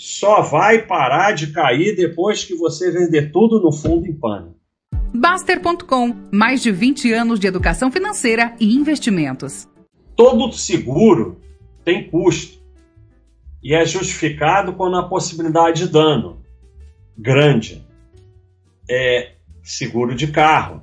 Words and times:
só 0.00 0.40
vai 0.40 0.86
parar 0.86 1.32
de 1.32 1.48
cair 1.48 1.94
depois 1.94 2.42
que 2.42 2.54
você 2.54 2.90
vender 2.90 3.30
tudo 3.30 3.60
no 3.60 3.70
fundo 3.70 4.06
em 4.06 4.14
pânico. 4.14 4.56
Baster.com 5.12 6.16
mais 6.32 6.62
de 6.62 6.72
20 6.72 7.12
anos 7.12 7.38
de 7.38 7.46
educação 7.46 7.92
financeira 7.92 8.56
e 8.58 8.74
investimentos. 8.74 9.68
Todo 10.16 10.50
seguro 10.54 11.38
tem 11.84 12.08
custo 12.08 12.58
e 13.62 13.74
é 13.74 13.84
justificado 13.84 14.72
quando 14.72 14.96
a 14.96 15.06
possibilidade 15.06 15.84
de 15.84 15.92
dano 15.92 16.42
grande. 17.14 17.86
É 18.88 19.32
seguro 19.62 20.14
de 20.14 20.28
carro. 20.28 20.80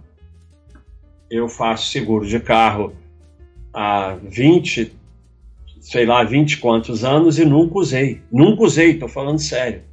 Eu 1.27 1.49
faço 1.49 1.91
seguro 1.91 2.27
de 2.27 2.39
carro 2.39 2.95
há 3.73 4.15
20, 4.21 4.95
sei 5.87 6.05
lá, 6.05 6.21
20 6.21 6.57
quantos 6.57 7.05
anos 7.05 7.39
e 7.39 7.45
nunca 7.45 7.79
usei. 7.79 8.21
Nunca 8.29 8.63
usei, 8.63 8.91
estou 8.91 9.07
falando 9.07 9.39
sério. 9.39 9.83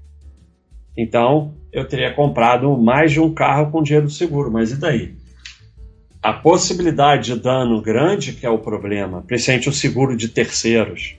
Então, 0.96 1.54
eu 1.72 1.86
teria 1.86 2.12
comprado 2.12 2.76
mais 2.76 3.12
de 3.12 3.20
um 3.20 3.32
carro 3.32 3.70
com 3.70 3.80
dinheiro 3.80 4.06
do 4.06 4.12
seguro, 4.12 4.50
mas 4.50 4.72
e 4.72 4.76
daí? 4.76 5.14
A 6.20 6.32
possibilidade 6.32 7.32
de 7.32 7.40
dano 7.40 7.80
grande 7.80 8.32
que 8.32 8.44
é 8.44 8.50
o 8.50 8.58
problema, 8.58 9.22
principalmente 9.22 9.68
o 9.68 9.72
seguro 9.72 10.16
de 10.16 10.28
terceiros, 10.28 11.14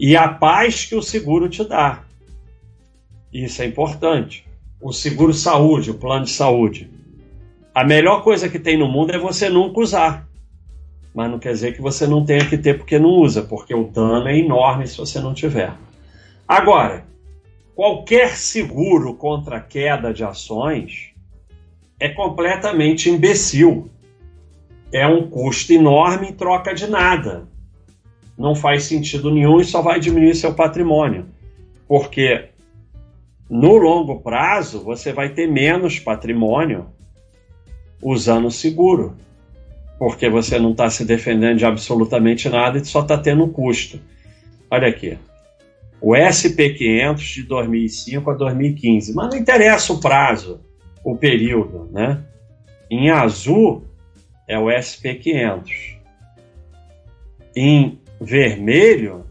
e 0.00 0.16
a 0.16 0.26
paz 0.28 0.84
que 0.84 0.96
o 0.96 1.02
seguro 1.02 1.48
te 1.48 1.62
dá. 1.62 2.02
Isso 3.32 3.62
é 3.62 3.66
importante. 3.66 4.44
O 4.80 4.92
seguro 4.92 5.32
saúde, 5.32 5.92
o 5.92 5.94
plano 5.94 6.24
de 6.24 6.32
saúde. 6.32 6.90
A 7.72 7.84
melhor 7.84 8.24
coisa 8.24 8.48
que 8.48 8.58
tem 8.58 8.76
no 8.76 8.88
mundo 8.88 9.12
é 9.12 9.18
você 9.18 9.48
nunca 9.48 9.78
usar 9.78 10.28
mas 11.14 11.30
não 11.30 11.38
quer 11.38 11.52
dizer 11.52 11.74
que 11.74 11.82
você 11.82 12.06
não 12.06 12.24
tenha 12.24 12.48
que 12.48 12.56
ter 12.56 12.78
porque 12.78 12.98
não 12.98 13.10
usa, 13.10 13.42
porque 13.42 13.74
o 13.74 13.84
dano 13.84 14.28
é 14.28 14.38
enorme 14.38 14.86
se 14.86 14.96
você 14.96 15.20
não 15.20 15.34
tiver. 15.34 15.72
Agora, 16.48 17.04
qualquer 17.74 18.36
seguro 18.36 19.14
contra 19.14 19.60
queda 19.60 20.12
de 20.12 20.24
ações 20.24 21.12
é 22.00 22.08
completamente 22.08 23.10
imbecil. 23.10 23.90
É 24.90 25.06
um 25.06 25.28
custo 25.28 25.72
enorme 25.72 26.28
em 26.28 26.32
troca 26.32 26.74
de 26.74 26.86
nada. 26.86 27.48
Não 28.36 28.54
faz 28.54 28.84
sentido 28.84 29.30
nenhum 29.30 29.60
e 29.60 29.64
só 29.64 29.82
vai 29.82 30.00
diminuir 30.00 30.34
seu 30.34 30.54
patrimônio. 30.54 31.26
Porque 31.86 32.48
no 33.48 33.76
longo 33.76 34.20
prazo 34.20 34.82
você 34.82 35.12
vai 35.12 35.28
ter 35.28 35.46
menos 35.46 35.98
patrimônio 35.98 36.86
usando 38.02 38.50
seguro 38.50 39.14
porque 40.02 40.28
você 40.28 40.58
não 40.58 40.72
está 40.72 40.90
se 40.90 41.04
defendendo 41.04 41.58
de 41.58 41.64
absolutamente 41.64 42.48
nada 42.48 42.76
e 42.76 42.84
só 42.84 43.02
está 43.02 43.16
tendo 43.16 43.46
custo. 43.46 44.00
Olha 44.68 44.88
aqui. 44.88 45.16
O 46.00 46.10
SP500 46.10 47.34
de 47.34 47.42
2005 47.44 48.28
a 48.28 48.34
2015. 48.34 49.14
Mas 49.14 49.28
não 49.30 49.36
interessa 49.36 49.92
o 49.92 50.00
prazo, 50.00 50.60
o 51.04 51.16
período, 51.16 51.88
né? 51.92 52.20
Em 52.90 53.10
azul 53.10 53.84
é 54.48 54.58
o 54.58 54.64
SP500. 54.64 55.98
Em 57.54 58.00
vermelho, 58.20 59.24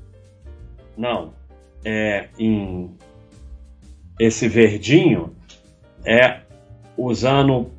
não. 0.97 1.33
É 1.83 2.29
em 2.39 2.91
esse 4.17 4.47
verdinho 4.47 5.35
é 6.05 6.39
usando 6.95 7.71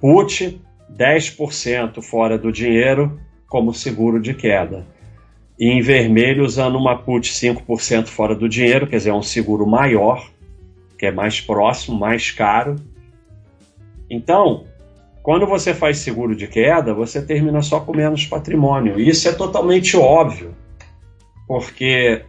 put 0.00 0.58
10% 0.96 2.02
fora 2.02 2.38
do 2.38 2.52
dinheiro 2.52 3.20
como 3.48 3.72
seguro 3.72 4.20
de 4.20 4.34
queda. 4.34 4.86
E 5.58 5.68
em 5.68 5.80
vermelho, 5.80 6.44
usando 6.44 6.76
uma 6.76 6.96
put 6.96 7.32
5% 7.32 8.06
fora 8.06 8.34
do 8.34 8.48
dinheiro, 8.48 8.86
quer 8.86 8.98
dizer, 8.98 9.10
é 9.10 9.14
um 9.14 9.22
seguro 9.22 9.66
maior, 9.66 10.30
que 10.96 11.06
é 11.06 11.10
mais 11.10 11.40
próximo, 11.40 11.98
mais 11.98 12.30
caro. 12.30 12.76
Então, 14.08 14.64
quando 15.22 15.46
você 15.46 15.74
faz 15.74 15.98
seguro 15.98 16.36
de 16.36 16.46
queda, 16.46 16.94
você 16.94 17.20
termina 17.20 17.60
só 17.60 17.80
com 17.80 17.94
menos 17.94 18.24
patrimônio. 18.24 19.00
Isso 19.00 19.28
é 19.28 19.32
totalmente 19.32 19.96
óbvio, 19.96 20.54
porque 21.46 22.24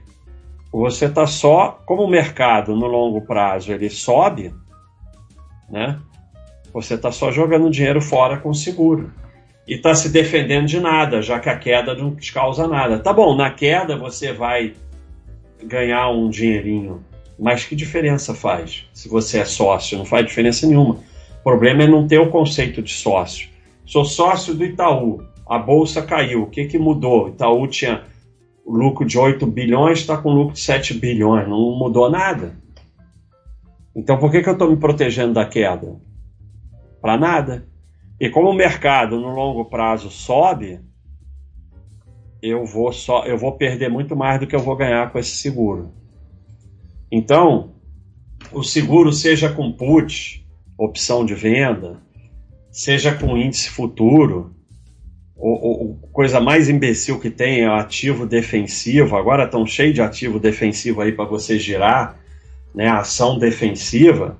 você 0.71 1.05
está 1.05 1.25
só, 1.25 1.79
como 1.85 2.03
o 2.03 2.09
mercado 2.09 2.75
no 2.75 2.87
longo 2.87 3.21
prazo 3.21 3.71
ele 3.71 3.89
sobe, 3.89 4.53
né? 5.69 5.99
Você 6.73 6.95
está 6.95 7.11
só 7.11 7.31
jogando 7.31 7.69
dinheiro 7.69 8.01
fora 8.01 8.37
com 8.37 8.53
seguro. 8.53 9.11
E 9.67 9.75
está 9.75 9.93
se 9.93 10.09
defendendo 10.09 10.65
de 10.65 10.79
nada, 10.79 11.21
já 11.21 11.39
que 11.39 11.49
a 11.49 11.57
queda 11.57 11.93
não 11.93 12.15
te 12.15 12.33
causa 12.33 12.67
nada. 12.67 12.99
Tá 12.99 13.13
bom, 13.13 13.35
na 13.35 13.51
queda 13.51 13.95
você 13.95 14.33
vai 14.33 14.73
ganhar 15.63 16.09
um 16.09 16.29
dinheirinho. 16.29 17.03
Mas 17.37 17.63
que 17.63 17.75
diferença 17.75 18.33
faz 18.33 18.85
se 18.93 19.07
você 19.07 19.39
é 19.39 19.45
sócio? 19.45 19.97
Não 19.97 20.05
faz 20.05 20.25
diferença 20.25 20.67
nenhuma. 20.67 20.95
O 21.39 21.43
problema 21.43 21.83
é 21.83 21.87
não 21.87 22.07
ter 22.07 22.19
o 22.19 22.29
conceito 22.29 22.81
de 22.81 22.91
sócio. 22.91 23.47
Sou 23.85 24.03
sócio 24.03 24.53
do 24.53 24.65
Itaú, 24.65 25.23
a 25.47 25.57
bolsa 25.57 26.01
caiu. 26.01 26.43
O 26.43 26.47
que, 26.47 26.65
que 26.65 26.77
mudou? 26.77 27.29
Itaú 27.29 27.65
tinha 27.67 28.03
lucro 28.65 29.05
de 29.05 29.17
8 29.17 29.47
bilhões, 29.47 29.99
está 29.99 30.17
com 30.17 30.31
lucro 30.31 30.53
de 30.53 30.59
7 30.59 30.95
bilhões. 30.95 31.47
Não 31.47 31.77
mudou 31.77 32.09
nada. 32.09 32.55
Então 33.95 34.17
por 34.17 34.31
que, 34.31 34.41
que 34.41 34.49
eu 34.49 34.53
estou 34.53 34.69
me 34.69 34.77
protegendo 34.77 35.33
da 35.33 35.45
queda? 35.45 35.95
Para 37.01 37.17
nada. 37.17 37.67
E 38.19 38.29
como 38.29 38.49
o 38.49 38.53
mercado 38.53 39.19
no 39.19 39.29
longo 39.29 39.65
prazo 39.65 40.09
sobe, 40.09 40.81
eu 42.41 42.65
vou 42.65 42.91
só 42.91 43.25
eu 43.25 43.37
vou 43.37 43.53
perder 43.53 43.89
muito 43.89 44.15
mais 44.15 44.39
do 44.39 44.47
que 44.47 44.55
eu 44.55 44.59
vou 44.59 44.75
ganhar 44.75 45.11
com 45.11 45.19
esse 45.19 45.37
seguro. 45.37 45.91
Então, 47.11 47.73
o 48.51 48.63
seguro 48.63 49.11
seja 49.11 49.49
com 49.49 49.71
put, 49.71 50.45
opção 50.77 51.25
de 51.25 51.33
venda, 51.33 52.01
seja 52.71 53.13
com 53.13 53.37
índice 53.37 53.69
futuro, 53.69 54.53
ou, 55.35 55.97
coisa 56.11 56.41
mais 56.41 56.67
imbecil 56.67 57.19
que 57.19 57.29
tem 57.29 57.61
é 57.61 57.67
ativo 57.67 58.25
defensivo. 58.25 59.15
Agora 59.15 59.45
estão 59.45 59.65
cheio 59.65 59.93
de 59.93 60.01
ativo 60.01 60.37
defensivo 60.37 61.01
aí 61.01 61.13
para 61.13 61.23
você 61.23 61.57
girar, 61.57 62.19
né? 62.75 62.89
Ação 62.89 63.39
defensiva 63.39 64.37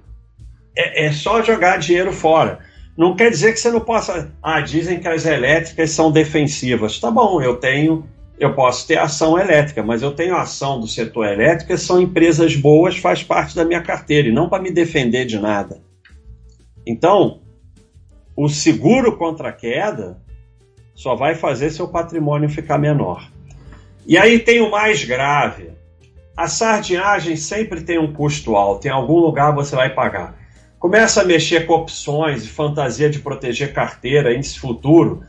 é, 0.80 1.06
é 1.06 1.12
só 1.12 1.44
jogar 1.44 1.78
dinheiro 1.78 2.14
fora. 2.14 2.60
Não 2.98 3.16
quer 3.16 3.30
dizer 3.30 3.54
que 3.54 3.60
você 3.60 3.70
não 3.70 3.82
possa. 3.82 4.32
Ah, 4.42 4.62
dizem 4.62 5.00
que 5.00 5.08
as 5.08 5.26
elétricas 5.26 5.92
são 5.92 6.12
defensivas. 6.12 7.00
Tá 7.00 7.12
bom, 7.12 7.42
eu 7.42 7.58
tenho, 7.58 8.08
eu 8.40 8.54
posso 8.54 8.88
ter 8.88 8.98
ação 8.98 9.38
elétrica, 9.38 9.84
mas 9.84 10.02
eu 10.02 10.12
tenho 10.12 10.36
ação 10.36 10.80
do 10.80 10.88
setor 10.88 11.26
elétrico, 11.26 11.78
são 11.78 12.02
empresas 12.02 12.56
boas, 12.56 12.98
faz 12.98 13.24
parte 13.24 13.56
da 13.56 13.66
minha 13.66 13.82
carteira, 13.82 14.30
e 14.30 14.32
não 14.32 14.48
para 14.48 14.64
me 14.64 14.72
defender 14.72 15.26
de 15.26 15.38
nada. 15.38 15.82
Então, 16.88 17.42
o 18.36 18.48
seguro 18.48 19.18
contra 19.18 19.50
a 19.50 19.54
queda 19.54 20.22
só 20.96 21.16
vai 21.16 21.36
fazer 21.36 21.70
seu 21.70 21.88
patrimônio 21.88 22.50
ficar 22.50 22.78
menor. 22.78 23.30
E 24.06 24.18
aí 24.18 24.40
tem 24.40 24.62
o 24.62 24.72
mais 24.72 25.04
grave. 25.04 25.72
A 26.36 26.48
sardinhagem 26.48 27.36
sempre 27.36 27.82
tem 27.82 28.00
um 28.00 28.14
custo 28.14 28.56
alto, 28.56 28.88
em 28.88 28.92
algum 28.92 29.20
lugar 29.20 29.54
você 29.54 29.76
vai 29.76 29.94
pagar 29.94 30.39
começa 30.80 31.22
a 31.22 31.26
mexer 31.26 31.66
com 31.68 31.74
opções 31.74 32.46
e 32.46 32.48
fantasia 32.48 33.10
de 33.10 33.20
proteger 33.20 33.74
carteira, 33.74 34.34
índice 34.34 34.58
futuro, 34.58 35.22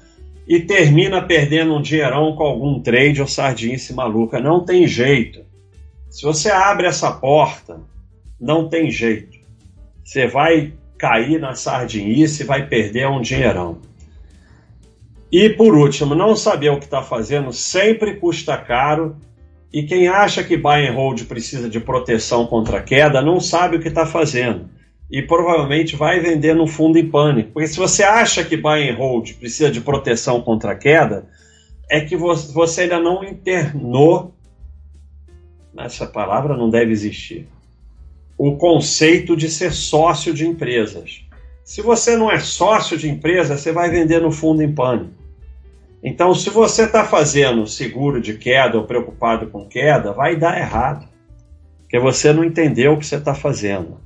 e 0.46 0.60
termina 0.60 1.20
perdendo 1.20 1.74
um 1.74 1.82
dinheirão 1.82 2.34
com 2.36 2.44
algum 2.44 2.80
trade 2.80 3.20
ou 3.20 3.26
sardinice 3.26 3.92
maluca. 3.92 4.40
Não 4.40 4.64
tem 4.64 4.86
jeito. 4.86 5.44
Se 6.08 6.22
você 6.22 6.50
abre 6.50 6.86
essa 6.86 7.10
porta, 7.10 7.80
não 8.40 8.68
tem 8.68 8.90
jeito. 8.90 9.38
Você 10.04 10.26
vai 10.26 10.72
cair 10.96 11.40
na 11.40 11.54
sardinice 11.54 12.42
e 12.42 12.46
vai 12.46 12.66
perder 12.66 13.08
um 13.08 13.20
dinheirão. 13.20 13.78
E 15.30 15.50
por 15.50 15.74
último, 15.76 16.14
não 16.14 16.34
saber 16.34 16.70
o 16.70 16.78
que 16.78 16.84
está 16.84 17.02
fazendo 17.02 17.52
sempre 17.52 18.16
custa 18.16 18.56
caro. 18.56 19.16
E 19.72 19.84
quem 19.84 20.08
acha 20.08 20.42
que 20.42 20.56
buy 20.56 20.86
and 20.88 20.94
hold 20.94 21.22
precisa 21.26 21.68
de 21.68 21.78
proteção 21.78 22.44
contra 22.46 22.82
queda 22.82 23.22
não 23.22 23.38
sabe 23.38 23.76
o 23.76 23.80
que 23.80 23.86
está 23.86 24.04
fazendo 24.04 24.68
e 25.10 25.20
provavelmente 25.22 25.96
vai 25.96 26.20
vender 26.20 26.54
no 26.54 26.66
fundo 26.66 26.98
em 26.98 27.10
pânico. 27.10 27.50
Porque 27.52 27.66
se 27.66 27.76
você 27.76 28.04
acha 28.04 28.44
que 28.44 28.56
buy 28.56 28.88
and 28.88 28.96
hold 28.96 29.32
precisa 29.34 29.70
de 29.70 29.80
proteção 29.80 30.40
contra 30.40 30.76
queda, 30.76 31.26
é 31.90 32.00
que 32.00 32.16
você 32.16 32.82
ainda 32.82 33.00
não 33.00 33.24
internou, 33.24 34.32
essa 35.76 36.06
palavra 36.06 36.56
não 36.56 36.70
deve 36.70 36.92
existir, 36.92 37.48
o 38.38 38.56
conceito 38.56 39.36
de 39.36 39.50
ser 39.50 39.72
sócio 39.72 40.32
de 40.32 40.46
empresas. 40.46 41.24
Se 41.64 41.82
você 41.82 42.16
não 42.16 42.30
é 42.30 42.38
sócio 42.38 42.96
de 42.96 43.08
empresa, 43.08 43.56
você 43.56 43.72
vai 43.72 43.90
vender 43.90 44.20
no 44.20 44.30
fundo 44.30 44.62
em 44.62 44.72
pânico. 44.72 45.20
Então, 46.02 46.34
se 46.34 46.48
você 46.48 46.84
está 46.84 47.04
fazendo 47.04 47.66
seguro 47.66 48.20
de 48.20 48.34
queda 48.34 48.78
ou 48.78 48.84
preocupado 48.84 49.48
com 49.48 49.66
queda, 49.66 50.12
vai 50.12 50.36
dar 50.36 50.58
errado. 50.58 51.06
Porque 51.80 51.98
você 51.98 52.32
não 52.32 52.44
entendeu 52.44 52.94
o 52.94 52.98
que 52.98 53.04
você 53.04 53.16
está 53.16 53.34
fazendo. 53.34 53.98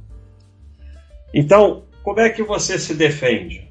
Então, 1.34 1.82
como 2.04 2.20
é 2.20 2.30
que 2.30 2.44
você 2.44 2.78
se 2.78 2.94
defende? 2.94 3.68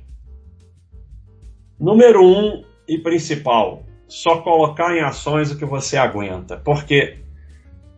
Número 1.79 2.21
um 2.21 2.61
e 2.85 2.97
principal, 2.97 3.85
só 4.05 4.41
colocar 4.41 4.93
em 4.97 4.99
ações 4.99 5.49
o 5.49 5.57
que 5.57 5.63
você 5.63 5.95
aguenta, 5.95 6.57
porque 6.57 7.19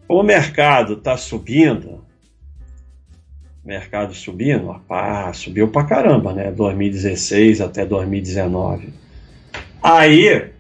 o 0.08 0.22
mercado 0.22 0.94
está 0.94 1.18
subindo, 1.18 2.06
mercado 3.64 4.14
subindo? 4.14 4.80
Ah, 4.88 5.34
subiu 5.34 5.68
pra 5.70 5.84
caramba, 5.84 6.32
né? 6.32 6.52
2016 6.52 7.60
até 7.60 7.84
2019. 7.88 8.94
Aí, 9.82 10.52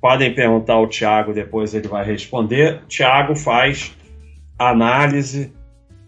podem 0.00 0.34
perguntar 0.34 0.74
ao 0.74 0.88
Tiago, 0.88 1.34
depois 1.34 1.74
ele 1.74 1.86
vai 1.86 2.02
responder. 2.06 2.80
Tiago 2.88 3.36
faz 3.36 3.94
análise 4.58 5.52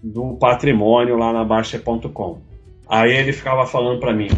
do 0.04 0.34
patrimônio 0.34 1.16
lá 1.16 1.32
na 1.32 1.44
Baixa.com. 1.44 2.38
Aí 2.86 3.12
ele 3.12 3.32
ficava 3.32 3.66
falando 3.66 3.98
para 3.98 4.12
mim: 4.12 4.28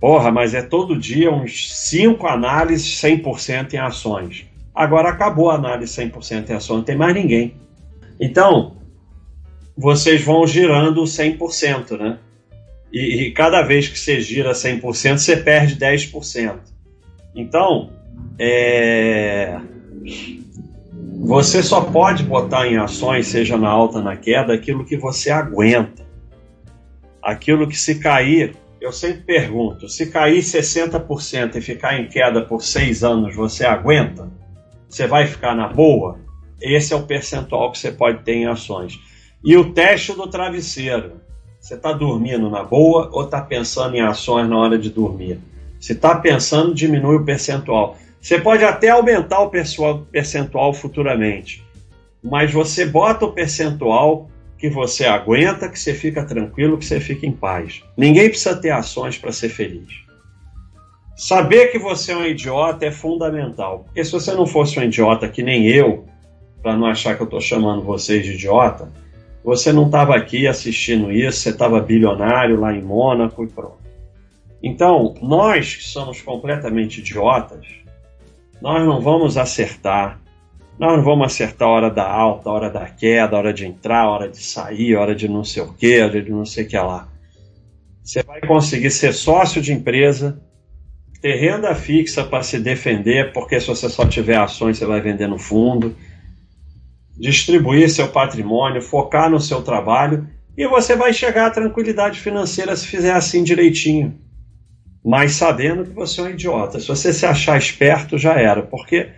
Porra, 0.00 0.30
mas 0.30 0.54
é 0.54 0.62
todo 0.62 0.98
dia 0.98 1.32
uns 1.32 1.76
5 1.88 2.24
análises 2.26 3.00
100% 3.02 3.74
em 3.74 3.78
ações. 3.78 4.46
Agora 4.72 5.08
acabou 5.08 5.50
a 5.50 5.56
análise 5.56 6.00
100% 6.00 6.50
em 6.50 6.52
ações, 6.52 6.76
não 6.76 6.84
tem 6.84 6.96
mais 6.96 7.14
ninguém. 7.14 7.54
Então, 8.20 8.76
vocês 9.76 10.22
vão 10.22 10.46
girando 10.46 11.02
100%, 11.02 11.98
né? 11.98 12.18
E, 12.92 13.22
e 13.22 13.30
cada 13.32 13.60
vez 13.62 13.88
que 13.88 13.98
você 13.98 14.20
gira 14.20 14.52
100%, 14.52 15.18
você 15.18 15.36
perde 15.36 15.76
10%. 15.76 16.58
Então, 17.34 17.90
é... 18.38 19.58
você 21.28 21.62
só 21.62 21.82
pode 21.82 22.22
botar 22.22 22.66
em 22.66 22.78
ações, 22.78 23.26
seja 23.26 23.58
na 23.58 23.68
alta, 23.68 24.00
na 24.00 24.16
queda, 24.16 24.54
aquilo 24.54 24.82
que 24.82 24.96
você 24.96 25.30
aguenta. 25.30 26.02
Aquilo 27.22 27.68
que 27.68 27.78
se 27.78 27.96
cair, 27.96 28.56
eu 28.80 28.90
sempre 28.90 29.24
pergunto, 29.24 29.90
se 29.90 30.06
cair 30.06 30.38
60% 30.38 31.56
e 31.56 31.60
ficar 31.60 32.00
em 32.00 32.08
queda 32.08 32.40
por 32.40 32.62
seis 32.62 33.04
anos, 33.04 33.36
você 33.36 33.66
aguenta? 33.66 34.32
Você 34.88 35.06
vai 35.06 35.26
ficar 35.26 35.54
na 35.54 35.68
boa? 35.68 36.18
Esse 36.62 36.94
é 36.94 36.96
o 36.96 37.02
percentual 37.02 37.72
que 37.72 37.78
você 37.78 37.92
pode 37.92 38.22
ter 38.22 38.32
em 38.32 38.46
ações. 38.46 38.98
E 39.44 39.54
o 39.54 39.74
teste 39.74 40.14
do 40.14 40.28
travesseiro. 40.28 41.20
Você 41.60 41.74
está 41.74 41.92
dormindo 41.92 42.48
na 42.48 42.64
boa 42.64 43.10
ou 43.12 43.24
está 43.24 43.42
pensando 43.42 43.94
em 43.94 44.00
ações 44.00 44.48
na 44.48 44.56
hora 44.56 44.78
de 44.78 44.88
dormir? 44.88 45.38
Se 45.78 45.92
está 45.92 46.14
pensando, 46.14 46.72
diminui 46.72 47.16
o 47.16 47.24
percentual. 47.26 47.98
Você 48.20 48.38
pode 48.40 48.64
até 48.64 48.88
aumentar 48.88 49.40
o 49.40 49.50
percentual 49.50 50.72
futuramente, 50.74 51.64
mas 52.22 52.52
você 52.52 52.84
bota 52.84 53.24
o 53.24 53.32
percentual 53.32 54.28
que 54.58 54.68
você 54.68 55.06
aguenta, 55.06 55.68
que 55.68 55.78
você 55.78 55.94
fica 55.94 56.24
tranquilo, 56.24 56.76
que 56.76 56.84
você 56.84 56.98
fica 56.98 57.24
em 57.24 57.32
paz. 57.32 57.82
Ninguém 57.96 58.28
precisa 58.28 58.56
ter 58.56 58.70
ações 58.70 59.16
para 59.16 59.30
ser 59.30 59.48
feliz. 59.48 60.02
Saber 61.16 61.68
que 61.68 61.78
você 61.78 62.12
é 62.12 62.16
um 62.16 62.24
idiota 62.24 62.86
é 62.86 62.90
fundamental, 62.90 63.84
porque 63.84 64.04
se 64.04 64.12
você 64.12 64.32
não 64.34 64.46
fosse 64.46 64.78
um 64.78 64.82
idiota 64.82 65.28
que 65.28 65.42
nem 65.42 65.68
eu, 65.68 66.06
para 66.62 66.76
não 66.76 66.86
achar 66.86 67.16
que 67.16 67.22
eu 67.22 67.24
estou 67.26 67.40
chamando 67.40 67.82
vocês 67.82 68.24
de 68.24 68.32
idiota, 68.32 68.90
você 69.42 69.72
não 69.72 69.86
estava 69.86 70.14
aqui 70.14 70.46
assistindo 70.46 71.10
isso, 71.10 71.40
você 71.40 71.50
estava 71.50 71.80
bilionário 71.80 72.60
lá 72.60 72.74
em 72.74 72.82
Mônaco 72.82 73.44
e 73.44 73.46
pronto. 73.46 73.78
Então, 74.62 75.14
nós 75.22 75.76
que 75.76 75.84
somos 75.84 76.20
completamente 76.20 77.00
idiotas, 77.00 77.66
nós 78.60 78.86
não 78.86 79.00
vamos 79.00 79.36
acertar. 79.36 80.20
Nós 80.78 80.96
não 80.96 81.04
vamos 81.04 81.26
acertar 81.26 81.68
a 81.68 81.70
hora 81.70 81.90
da 81.90 82.08
alta, 82.08 82.48
a 82.48 82.52
hora 82.52 82.70
da 82.70 82.86
queda, 82.88 83.34
a 83.34 83.38
hora 83.38 83.52
de 83.52 83.66
entrar, 83.66 84.02
a 84.02 84.10
hora 84.10 84.28
de 84.28 84.38
sair, 84.38 84.94
a 84.94 85.00
hora 85.00 85.14
de 85.14 85.28
não 85.28 85.44
sei 85.44 85.62
o 85.62 85.72
que, 85.72 86.00
a 86.00 86.06
hora 86.06 86.22
de 86.22 86.30
não 86.30 86.44
sei 86.44 86.64
o 86.64 86.68
que 86.68 86.76
lá. 86.76 87.08
Você 88.02 88.22
vai 88.22 88.40
conseguir 88.40 88.90
ser 88.90 89.12
sócio 89.12 89.60
de 89.60 89.72
empresa, 89.72 90.40
ter 91.20 91.34
renda 91.34 91.74
fixa 91.74 92.24
para 92.24 92.42
se 92.42 92.58
defender, 92.58 93.32
porque 93.32 93.60
se 93.60 93.66
você 93.66 93.88
só 93.88 94.06
tiver 94.06 94.36
ações, 94.36 94.78
você 94.78 94.86
vai 94.86 95.00
vender 95.00 95.26
no 95.26 95.38
fundo 95.38 95.94
distribuir 97.18 97.90
seu 97.90 98.08
patrimônio, 98.08 98.80
focar 98.80 99.28
no 99.28 99.40
seu 99.40 99.60
trabalho 99.62 100.28
e 100.56 100.66
você 100.68 100.94
vai 100.94 101.12
chegar 101.12 101.46
à 101.46 101.50
tranquilidade 101.50 102.20
financeira 102.20 102.74
se 102.76 102.86
fizer 102.86 103.12
assim 103.12 103.42
direitinho. 103.42 104.16
Mas 105.04 105.32
sabendo 105.32 105.84
que 105.84 105.90
você 105.90 106.20
é 106.20 106.24
um 106.24 106.30
idiota. 106.30 106.80
Se 106.80 106.88
você 106.88 107.12
se 107.12 107.24
achar 107.24 107.56
esperto, 107.56 108.18
já 108.18 108.34
era. 108.34 108.62
Porque 108.62 109.08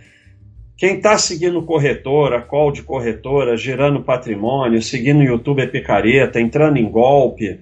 quem 0.77 0.97
está 0.97 1.17
seguindo 1.17 1.61
corretora, 1.63 2.41
call 2.41 2.71
de 2.71 2.81
corretora, 2.81 3.57
girando 3.57 4.03
patrimônio, 4.03 4.81
seguindo 4.81 5.21
YouTube 5.21 5.61
é 5.61 5.67
picareta, 5.67 6.41
entrando 6.41 6.77
em 6.77 6.89
golpe, 6.89 7.59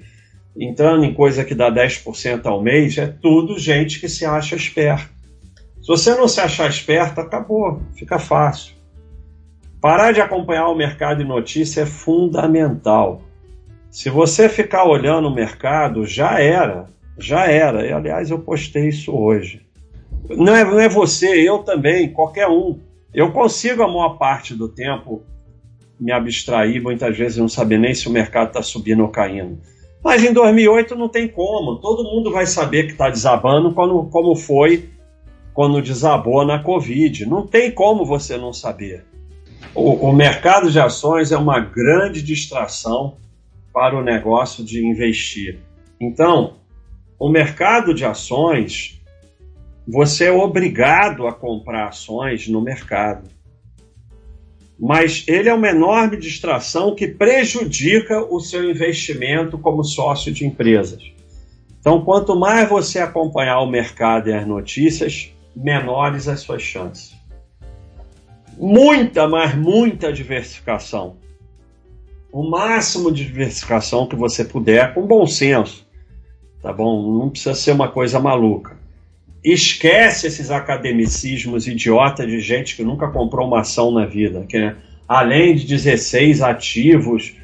entrando 0.57 1.03
em 1.03 1.13
coisa 1.13 1.43
que 1.43 1.55
dá 1.55 1.71
10% 1.71 2.45
ao 2.45 2.61
mês, 2.61 2.97
é 2.97 3.07
tudo 3.07 3.59
gente 3.59 3.99
que 3.99 4.07
se 4.07 4.25
acha 4.25 4.55
esperto. 4.55 5.09
Se 5.81 5.87
você 5.87 6.13
não 6.15 6.27
se 6.27 6.39
achar 6.39 6.69
esperto, 6.69 7.19
acabou, 7.19 7.81
fica 7.95 8.19
fácil. 8.19 8.75
Parar 9.81 10.11
de 10.11 10.19
acompanhar 10.19 10.67
o 10.67 10.75
mercado 10.75 11.21
e 11.21 11.25
notícia 11.25 11.81
é 11.81 11.85
fundamental. 11.85 13.21
Se 13.89 14.09
você 14.09 14.49
ficar 14.49 14.83
olhando 14.83 15.27
o 15.27 15.33
mercado, 15.33 16.05
já 16.05 16.39
era, 16.39 16.85
já 17.19 17.45
era. 17.45 17.85
E, 17.85 17.91
aliás, 17.91 18.29
eu 18.29 18.39
postei 18.39 18.89
isso 18.89 19.15
hoje. 19.15 19.61
Não 20.29 20.55
é, 20.55 20.63
não 20.63 20.79
é 20.79 20.87
você, 20.87 21.27
eu 21.27 21.59
também, 21.59 22.11
qualquer 22.11 22.47
um. 22.47 22.79
Eu 23.13 23.31
consigo 23.31 23.81
a 23.83 23.87
maior 23.87 24.17
parte 24.17 24.53
do 24.53 24.67
tempo 24.67 25.23
me 25.99 26.11
abstrair, 26.11 26.81
muitas 26.81 27.17
vezes 27.17 27.37
não 27.37 27.49
saber 27.49 27.77
nem 27.77 27.93
se 27.93 28.07
o 28.07 28.11
mercado 28.11 28.47
está 28.47 28.61
subindo 28.61 29.01
ou 29.01 29.09
caindo. 29.09 29.59
Mas 30.03 30.23
em 30.23 30.31
2008 30.31 30.95
não 30.95 31.09
tem 31.09 31.27
como. 31.27 31.77
Todo 31.77 32.03
mundo 32.03 32.31
vai 32.31 32.45
saber 32.45 32.85
que 32.85 32.93
está 32.93 33.09
desabando 33.09 33.73
quando, 33.73 34.03
como 34.05 34.35
foi 34.35 34.89
quando 35.53 35.81
desabou 35.81 36.45
na 36.45 36.59
Covid. 36.59 37.25
Não 37.25 37.45
tem 37.45 37.71
como 37.71 38.05
você 38.05 38.37
não 38.37 38.53
saber 38.53 39.03
o, 39.73 40.09
o 40.09 40.13
mercado 40.13 40.71
de 40.71 40.79
ações 40.79 41.31
é 41.31 41.37
uma 41.37 41.59
grande 41.59 42.21
distração 42.21 43.17
para 43.73 43.97
o 43.97 44.03
negócio 44.03 44.63
de 44.63 44.85
investir. 44.85 45.59
Então, 45.99 46.55
o 47.19 47.29
mercado 47.29 47.93
de 47.93 48.05
ações, 48.05 49.01
você 49.87 50.25
é 50.25 50.31
obrigado 50.31 51.27
a 51.27 51.33
comprar 51.33 51.89
ações 51.89 52.47
no 52.47 52.61
mercado. 52.61 53.29
Mas 54.79 55.25
ele 55.27 55.49
é 55.49 55.53
uma 55.53 55.67
enorme 55.67 56.15
distração 56.15 56.95
que 56.95 57.07
prejudica 57.07 58.21
o 58.21 58.39
seu 58.39 58.69
investimento 58.69 59.57
como 59.57 59.83
sócio 59.83 60.31
de 60.31 60.45
empresas. 60.45 61.03
Então, 61.79 62.03
quanto 62.05 62.35
mais 62.39 62.69
você 62.69 62.99
acompanhar 62.99 63.59
o 63.59 63.69
mercado 63.69 64.29
e 64.29 64.33
as 64.33 64.47
notícias, 64.47 65.33
menores 65.55 66.27
as 66.29 66.39
suas 66.39 66.61
chances 66.61 67.19
muita, 68.59 69.27
mas 69.27 69.55
muita 69.55 70.11
diversificação. 70.11 71.15
O 72.31 72.47
máximo 72.47 73.11
de 73.11 73.25
diversificação 73.25 74.05
que 74.05 74.15
você 74.15 74.43
puder, 74.43 74.93
com 74.93 75.07
bom 75.07 75.25
senso, 75.25 75.87
tá 76.61 76.73
bom? 76.73 77.19
Não 77.19 77.29
precisa 77.29 77.53
ser 77.53 77.71
uma 77.71 77.87
coisa 77.87 78.19
maluca. 78.19 78.77
Esquece 79.43 80.27
esses 80.27 80.51
academicismos 80.51 81.67
idiotas 81.67 82.27
de 82.27 82.39
gente 82.39 82.75
que 82.75 82.83
nunca 82.83 83.07
comprou 83.07 83.47
uma 83.47 83.61
ação 83.61 83.91
na 83.91 84.05
vida, 84.05 84.45
que 84.47 84.57
é, 84.57 84.75
além 85.07 85.55
de 85.55 85.65
16 85.65 86.41
ativos, 86.41 87.35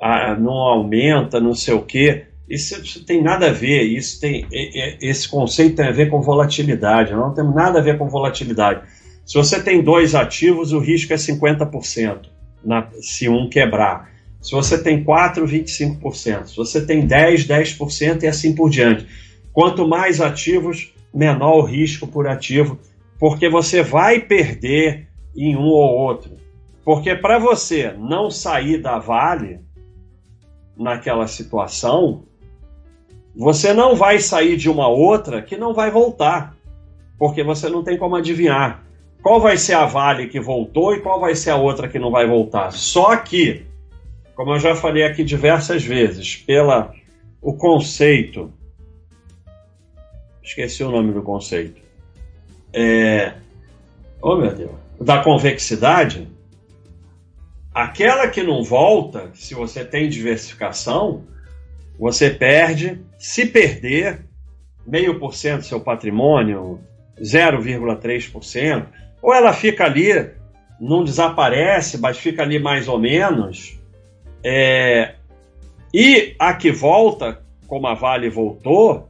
ah, 0.00 0.34
não 0.34 0.52
aumenta, 0.52 1.40
não 1.40 1.54
sei 1.54 1.74
o 1.74 1.82
quê. 1.82 2.24
Isso, 2.48 2.82
isso, 2.82 3.04
tem 3.04 3.22
nada 3.22 3.48
a 3.48 3.52
ver, 3.52 3.82
isso 3.82 4.20
tem, 4.20 4.46
esse 4.50 5.28
conceito 5.28 5.76
tem 5.76 5.86
a 5.86 5.92
ver 5.92 6.10
com 6.10 6.20
volatilidade, 6.20 7.12
não 7.12 7.32
tem 7.32 7.44
nada 7.44 7.78
a 7.78 7.82
ver 7.82 7.96
com 7.96 8.08
volatilidade. 8.08 8.82
Se 9.24 9.34
você 9.34 9.62
tem 9.62 9.82
dois 9.82 10.14
ativos, 10.14 10.72
o 10.72 10.80
risco 10.80 11.12
é 11.12 11.16
50% 11.16 12.22
na, 12.64 12.88
se 13.00 13.28
um 13.28 13.48
quebrar. 13.48 14.10
Se 14.40 14.52
você 14.52 14.82
tem 14.82 15.04
4, 15.04 15.46
25%. 15.46 16.46
Se 16.46 16.56
você 16.56 16.84
tem 16.84 17.06
10, 17.06 17.46
10% 17.46 18.22
e 18.22 18.26
assim 18.26 18.54
por 18.54 18.70
diante. 18.70 19.06
Quanto 19.52 19.86
mais 19.86 20.20
ativos, 20.20 20.94
menor 21.12 21.58
o 21.58 21.62
risco 21.62 22.06
por 22.06 22.26
ativo, 22.26 22.78
porque 23.18 23.48
você 23.48 23.82
vai 23.82 24.20
perder 24.20 25.08
em 25.36 25.56
um 25.56 25.66
ou 25.66 25.98
outro. 25.98 26.36
Porque 26.84 27.14
para 27.14 27.38
você 27.38 27.92
não 27.98 28.30
sair 28.30 28.78
da 28.78 28.98
Vale 28.98 29.60
naquela 30.76 31.26
situação, 31.26 32.24
você 33.36 33.72
não 33.72 33.94
vai 33.94 34.18
sair 34.18 34.56
de 34.56 34.70
uma 34.70 34.88
outra 34.88 35.42
que 35.42 35.56
não 35.56 35.74
vai 35.74 35.90
voltar, 35.90 36.56
porque 37.18 37.42
você 37.42 37.68
não 37.68 37.84
tem 37.84 37.98
como 37.98 38.16
adivinhar 38.16 38.82
qual 39.22 39.40
vai 39.40 39.56
ser 39.56 39.74
a 39.74 39.84
Vale 39.84 40.28
que 40.28 40.40
voltou 40.40 40.94
e 40.94 41.00
qual 41.00 41.20
vai 41.20 41.34
ser 41.34 41.50
a 41.50 41.56
outra 41.56 41.88
que 41.88 41.98
não 41.98 42.10
vai 42.10 42.26
voltar. 42.26 42.72
Só 42.72 43.16
que, 43.16 43.66
como 44.40 44.54
eu 44.54 44.58
já 44.58 44.74
falei 44.74 45.04
aqui 45.04 45.22
diversas 45.22 45.84
vezes, 45.84 46.34
pela 46.34 46.94
o 47.42 47.52
conceito, 47.52 48.50
esqueci 50.42 50.82
o 50.82 50.90
nome 50.90 51.12
do 51.12 51.20
conceito, 51.20 51.78
é, 52.72 53.34
oh 54.22 54.36
meu 54.36 54.54
Deus, 54.54 54.70
da 54.98 55.22
convexidade, 55.22 56.26
aquela 57.74 58.28
que 58.28 58.42
não 58.42 58.64
volta, 58.64 59.30
se 59.34 59.52
você 59.52 59.84
tem 59.84 60.08
diversificação, 60.08 61.26
você 61.98 62.30
perde, 62.30 62.98
se 63.18 63.44
perder, 63.44 64.24
meio 64.86 65.20
por 65.20 65.34
cento 65.34 65.60
do 65.60 65.66
seu 65.66 65.80
patrimônio, 65.80 66.80
0,3%, 67.20 68.86
ou 69.20 69.34
ela 69.34 69.52
fica 69.52 69.84
ali, 69.84 70.30
não 70.80 71.04
desaparece, 71.04 71.98
mas 71.98 72.16
fica 72.16 72.42
ali 72.42 72.58
mais 72.58 72.88
ou 72.88 72.98
menos, 72.98 73.78
é, 74.44 75.14
E 75.92 76.34
a 76.38 76.54
que 76.54 76.70
volta, 76.70 77.42
como 77.66 77.86
a 77.86 77.94
Vale 77.94 78.30
voltou, 78.30 79.08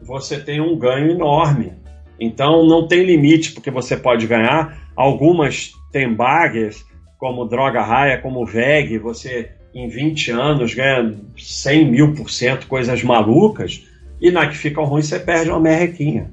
você 0.00 0.38
tem 0.38 0.60
um 0.60 0.76
ganho 0.76 1.10
enorme. 1.10 1.72
Então 2.20 2.66
não 2.66 2.86
tem 2.86 3.04
limite, 3.04 3.52
porque 3.52 3.70
você 3.70 3.96
pode 3.96 4.26
ganhar. 4.26 4.90
Algumas 4.94 5.72
têm 5.90 6.12
baggers, 6.12 6.84
como 7.18 7.46
Droga 7.46 7.82
Raia, 7.82 8.18
como 8.18 8.44
VEG, 8.44 8.98
você 8.98 9.52
em 9.74 9.88
20 9.88 10.30
anos 10.32 10.74
ganha 10.74 11.14
100 11.36 11.90
mil 11.90 12.14
por 12.14 12.30
cento, 12.30 12.66
coisas 12.66 13.02
malucas, 13.02 13.86
e 14.20 14.30
na 14.30 14.46
que 14.46 14.56
fica 14.56 14.82
ruim 14.82 15.02
você 15.02 15.18
perde 15.18 15.50
uma 15.50 15.60
merrequinha. 15.60 16.30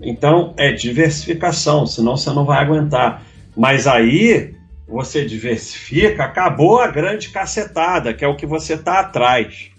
Então 0.00 0.52
é 0.56 0.72
diversificação, 0.72 1.86
senão 1.86 2.16
você 2.16 2.30
não 2.30 2.44
vai 2.44 2.58
aguentar. 2.58 3.22
Mas 3.56 3.86
aí 3.86 4.54
você 4.86 5.24
diversifica, 5.24 6.24
acabou 6.24 6.80
a 6.80 6.88
grande 6.88 7.30
cacetada, 7.30 8.12
que 8.12 8.24
é 8.24 8.28
o 8.28 8.36
que 8.36 8.46
você 8.46 8.74
está 8.74 9.00
atrás. 9.00 9.70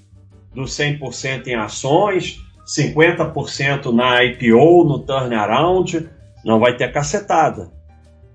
Do 0.54 0.64
100% 0.64 1.48
em 1.48 1.56
ações, 1.56 2.40
50% 2.66 3.94
na 3.94 4.24
IPO, 4.24 4.84
no 4.84 5.00
turnaround, 5.00 6.10
não 6.44 6.60
vai 6.60 6.76
ter 6.76 6.92
cacetada. 6.92 7.72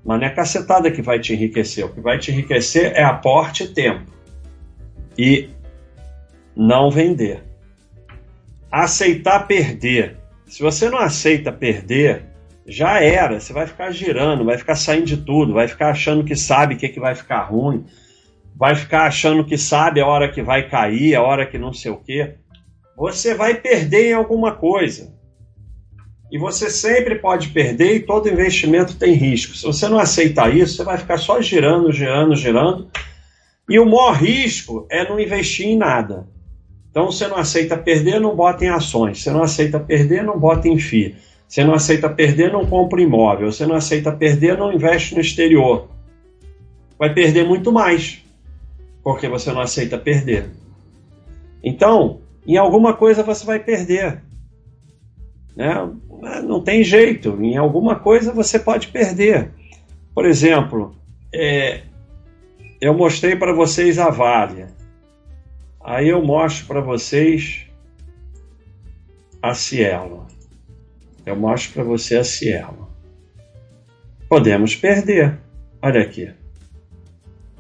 Mas 0.05 0.21
não 0.21 0.27
é 0.27 0.31
cacetada 0.31 0.91
que 0.91 1.03
vai 1.03 1.19
te 1.19 1.35
enriquecer. 1.35 1.85
O 1.85 1.93
que 1.93 2.01
vai 2.01 2.19
te 2.19 2.31
enriquecer 2.31 2.93
é 2.95 3.03
aporte 3.03 3.65
e 3.65 3.69
tempo. 3.69 4.11
E 5.19 5.51
não 6.57 6.91
vender. 6.91 7.43
Aceitar 8.71 9.47
perder. 9.47 10.17
Se 10.47 10.63
você 10.63 10.89
não 10.89 10.99
aceita 10.99 11.53
perder, 11.53 12.30
já 12.67 13.01
era. 13.03 13.41
Você 13.41 13.53
vai 13.53 13.67
ficar 13.67 13.91
girando, 13.91 14.45
vai 14.45 14.59
ficar 14.59 14.77
saindo 14.77 15.07
de 15.07 15.17
tudo, 15.17 15.55
vai 15.55 15.69
ficar 15.69 15.91
achando 15.91 16.25
que 16.25 16.37
sabe 16.37 16.75
o 16.75 16.79
que, 16.79 16.89
que 16.89 17.01
vai 17.01 17.15
ficar 17.15 17.43
ruim, 17.43 17.85
vai 18.57 18.75
ficar 18.75 19.07
achando 19.07 19.45
que 19.45 19.57
sabe 19.59 20.01
a 20.01 20.07
hora 20.07 20.31
que 20.31 20.43
vai 20.43 20.69
cair, 20.69 21.15
a 21.15 21.23
hora 21.23 21.47
que 21.47 21.59
não 21.59 21.73
sei 21.73 21.91
o 21.91 21.97
quê 21.97 22.37
você 23.01 23.35
vai 23.35 23.55
perder 23.55 24.11
em 24.11 24.13
alguma 24.13 24.53
coisa. 24.53 25.15
E 26.31 26.39
você 26.39 26.69
sempre 26.69 27.15
pode 27.15 27.49
perder 27.49 27.95
e 27.95 28.01
todo 28.01 28.29
investimento 28.29 28.99
tem 28.99 29.15
risco. 29.15 29.57
Se 29.57 29.65
você 29.65 29.89
não 29.89 29.99
aceitar 29.99 30.55
isso, 30.55 30.77
você 30.77 30.85
vai 30.85 30.99
ficar 30.99 31.17
só 31.17 31.41
girando, 31.41 31.91
girando, 31.91 32.37
girando. 32.37 32.91
E 33.67 33.79
o 33.79 33.87
maior 33.87 34.13
risco 34.13 34.87
é 34.91 35.09
não 35.09 35.19
investir 35.19 35.67
em 35.67 35.79
nada. 35.79 36.29
Então, 36.91 37.11
você 37.11 37.27
não 37.27 37.39
aceita 37.39 37.75
perder, 37.75 38.21
não 38.21 38.37
bota 38.37 38.67
em 38.67 38.69
ações. 38.69 39.23
Você 39.23 39.31
não 39.31 39.43
aceita 39.43 39.81
perder, 39.81 40.23
não 40.23 40.39
bota 40.39 40.69
em 40.69 40.79
FII. 40.79 41.17
Você 41.51 41.65
não 41.65 41.75
aceita 41.75 42.09
perder, 42.09 42.53
não 42.53 42.65
compra 42.65 43.03
imóvel. 43.03 43.51
Você 43.51 43.67
não 43.67 43.75
aceita 43.75 44.13
perder, 44.13 44.57
não 44.57 44.73
investe 44.73 45.17
no 45.17 45.21
exterior. 45.21 45.89
Vai 46.97 47.13
perder 47.13 47.45
muito 47.45 47.73
mais, 47.73 48.25
porque 49.03 49.29
você 49.29 49.51
não 49.51 49.61
aceita 49.61 49.99
perder. 49.99 50.49
Então, 51.61 52.21
em 52.47 52.57
alguma 52.57 52.95
coisa 52.95 53.25
você 53.25 53.45
vai 53.45 53.59
perder. 53.59 54.23
Né? 55.57 55.75
Não 56.45 56.63
tem 56.63 56.85
jeito, 56.85 57.37
em 57.43 57.57
alguma 57.57 57.99
coisa 57.99 58.33
você 58.33 58.57
pode 58.57 58.87
perder. 58.87 59.51
Por 60.15 60.27
exemplo, 60.27 60.95
é, 61.35 61.81
eu 62.81 62.95
mostrei 62.95 63.35
para 63.35 63.53
vocês 63.53 63.99
a 63.99 64.09
Vale. 64.09 64.67
Aí 65.83 66.11
eu 66.11 66.25
mostro 66.25 66.67
para 66.67 66.81
vocês 66.81 67.67
a 69.43 69.53
Cielo. 69.53 70.31
Eu 71.25 71.37
mostro 71.37 71.73
para 71.73 71.85
você 71.85 72.17
a 72.17 72.25
Cielo. 72.25 72.89
Podemos 74.29 74.75
perder. 74.75 75.39
Olha 75.83 76.01
aqui. 76.01 76.33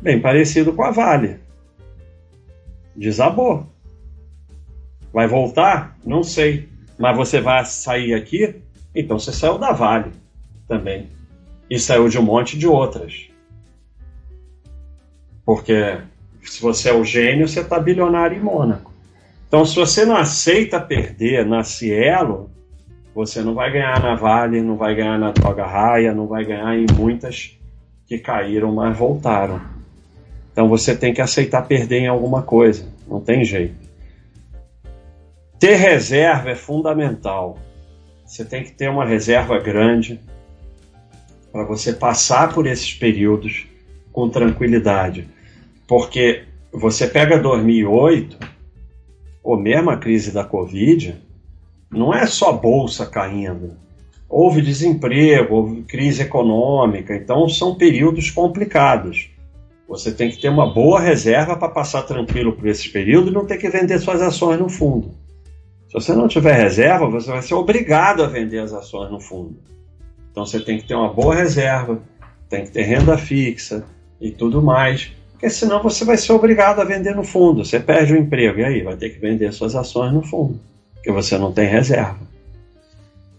Bem 0.00 0.20
parecido 0.20 0.72
com 0.72 0.82
a 0.82 0.90
Vale. 0.90 1.40
Desabou. 2.96 3.66
Vai 5.12 5.26
voltar? 5.26 5.96
Não 6.04 6.22
sei. 6.22 6.68
Mas 6.98 7.16
você 7.16 7.40
vai 7.40 7.64
sair 7.64 8.14
aqui? 8.14 8.56
Então 8.94 9.18
você 9.18 9.32
saiu 9.32 9.58
da 9.58 9.72
Vale 9.72 10.12
também. 10.68 11.08
E 11.68 11.78
saiu 11.78 12.08
de 12.08 12.18
um 12.18 12.22
monte 12.22 12.58
de 12.58 12.66
outras. 12.66 13.28
Porque 15.44 15.98
se 16.42 16.60
você 16.60 16.90
é 16.90 16.94
o 16.94 17.04
gênio, 17.04 17.48
você 17.48 17.60
está 17.60 17.78
bilionário 17.78 18.36
em 18.36 18.40
Mônaco. 18.40 18.92
Então, 19.46 19.64
se 19.64 19.74
você 19.74 20.04
não 20.04 20.16
aceita 20.16 20.80
perder 20.80 21.44
na 21.44 21.64
Cielo, 21.64 22.50
você 23.14 23.42
não 23.42 23.54
vai 23.54 23.72
ganhar 23.72 24.00
na 24.00 24.14
Vale, 24.14 24.62
não 24.62 24.76
vai 24.76 24.94
ganhar 24.94 25.18
na 25.18 25.32
Toga 25.32 25.66
Raia, 25.66 26.14
não 26.14 26.26
vai 26.26 26.44
ganhar 26.44 26.76
em 26.76 26.86
muitas 26.96 27.58
que 28.06 28.18
caíram, 28.18 28.74
mas 28.74 28.96
voltaram. 28.96 29.60
Então 30.52 30.68
você 30.68 30.96
tem 30.96 31.12
que 31.12 31.20
aceitar 31.20 31.62
perder 31.62 32.00
em 32.00 32.08
alguma 32.08 32.42
coisa, 32.42 32.86
não 33.08 33.20
tem 33.20 33.44
jeito. 33.44 33.74
Ter 35.58 35.74
reserva 35.74 36.50
é 36.50 36.54
fundamental. 36.54 37.58
Você 38.24 38.44
tem 38.44 38.62
que 38.64 38.72
ter 38.72 38.88
uma 38.88 39.04
reserva 39.04 39.58
grande 39.58 40.20
para 41.52 41.64
você 41.64 41.92
passar 41.92 42.52
por 42.54 42.66
esses 42.66 42.94
períodos 42.94 43.66
com 44.12 44.28
tranquilidade. 44.28 45.28
Porque 45.86 46.44
você 46.72 47.06
pega 47.06 47.38
2008, 47.38 48.38
ou 49.42 49.58
mesmo 49.58 49.90
a 49.90 49.96
crise 49.96 50.32
da 50.32 50.44
Covid, 50.44 51.20
não 51.90 52.14
é 52.14 52.26
só 52.26 52.52
bolsa 52.52 53.06
caindo. 53.06 53.76
Houve 54.28 54.62
desemprego, 54.62 55.56
houve 55.56 55.82
crise 55.82 56.22
econômica, 56.22 57.14
então 57.14 57.48
são 57.48 57.74
períodos 57.74 58.30
complicados. 58.30 59.28
Você 59.88 60.12
tem 60.12 60.30
que 60.30 60.40
ter 60.40 60.48
uma 60.48 60.72
boa 60.72 61.00
reserva 61.00 61.56
para 61.56 61.68
passar 61.68 62.02
tranquilo 62.02 62.52
por 62.52 62.68
esses 62.68 62.86
períodos 62.86 63.30
e 63.30 63.34
não 63.34 63.44
ter 63.44 63.56
que 63.56 63.68
vender 63.68 63.98
suas 63.98 64.22
ações 64.22 64.60
no 64.60 64.68
fundo. 64.68 65.10
Se 65.88 65.94
você 65.94 66.14
não 66.14 66.28
tiver 66.28 66.52
reserva, 66.52 67.10
você 67.10 67.28
vai 67.28 67.42
ser 67.42 67.54
obrigado 67.54 68.22
a 68.22 68.28
vender 68.28 68.60
as 68.60 68.72
ações 68.72 69.10
no 69.10 69.18
fundo. 69.18 69.56
Então 70.30 70.46
você 70.46 70.60
tem 70.60 70.78
que 70.78 70.86
ter 70.86 70.94
uma 70.94 71.12
boa 71.12 71.34
reserva, 71.34 72.00
tem 72.48 72.64
que 72.64 72.70
ter 72.70 72.82
renda 72.82 73.18
fixa 73.18 73.84
e 74.20 74.30
tudo 74.30 74.62
mais, 74.62 75.10
porque 75.32 75.50
senão 75.50 75.82
você 75.82 76.04
vai 76.04 76.16
ser 76.16 76.32
obrigado 76.32 76.80
a 76.80 76.84
vender 76.84 77.16
no 77.16 77.24
fundo. 77.24 77.64
Você 77.64 77.80
perde 77.80 78.12
o 78.12 78.16
emprego 78.16 78.60
e 78.60 78.64
aí 78.64 78.82
vai 78.82 78.96
ter 78.96 79.10
que 79.10 79.18
vender 79.18 79.52
suas 79.52 79.74
ações 79.74 80.12
no 80.12 80.22
fundo, 80.22 80.60
porque 81.00 81.10
você 81.10 81.38
não 81.38 81.50
tem 81.50 81.66
reserva. 81.66 82.20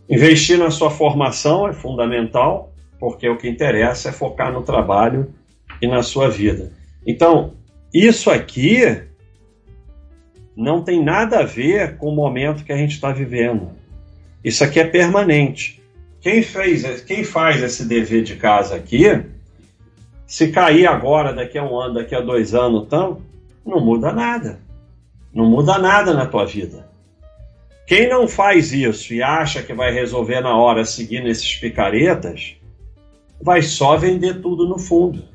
Investir 0.09 0.57
na 0.57 0.71
sua 0.71 0.89
formação 0.89 1.67
é 1.67 1.73
fundamental, 1.73 2.73
porque 2.99 3.29
o 3.29 3.37
que 3.37 3.47
interessa 3.47 4.09
é 4.09 4.11
focar 4.11 4.51
no 4.51 4.63
trabalho 4.63 5.31
e 5.79 5.87
na 5.87 6.01
sua 6.01 6.27
vida. 6.27 6.73
Então, 7.05 7.53
isso 7.93 8.31
aqui 8.31 9.03
não 10.55 10.83
tem 10.83 11.03
nada 11.03 11.39
a 11.39 11.45
ver 11.45 11.97
com 11.97 12.07
o 12.07 12.15
momento 12.15 12.65
que 12.65 12.73
a 12.73 12.77
gente 12.77 12.95
está 12.95 13.11
vivendo. 13.11 13.69
Isso 14.43 14.63
aqui 14.63 14.79
é 14.79 14.85
permanente. 14.85 15.81
Quem 16.19 16.41
fez, 16.41 17.01
quem 17.01 17.23
faz 17.23 17.61
esse 17.61 17.85
dever 17.85 18.23
de 18.23 18.35
casa 18.35 18.75
aqui, 18.75 19.05
se 20.25 20.49
cair 20.49 20.87
agora, 20.87 21.31
daqui 21.31 21.57
a 21.59 21.63
um 21.63 21.79
ano, 21.79 21.95
daqui 21.95 22.15
a 22.15 22.21
dois 22.21 22.55
anos, 22.55 22.85
então, 22.85 23.21
não 23.63 23.79
muda 23.79 24.11
nada. 24.11 24.59
Não 25.33 25.45
muda 25.45 25.77
nada 25.77 26.13
na 26.13 26.25
tua 26.25 26.45
vida. 26.45 26.90
Quem 27.91 28.07
não 28.07 28.25
faz 28.25 28.71
isso 28.71 29.13
e 29.13 29.21
acha 29.21 29.61
que 29.61 29.73
vai 29.73 29.91
resolver 29.91 30.39
na 30.39 30.55
hora 30.55 30.85
seguindo 30.85 31.27
esses 31.27 31.55
picaretas, 31.55 32.55
vai 33.41 33.61
só 33.61 33.97
vender 33.97 34.39
tudo 34.39 34.65
no 34.65 34.79
fundo 34.79 35.25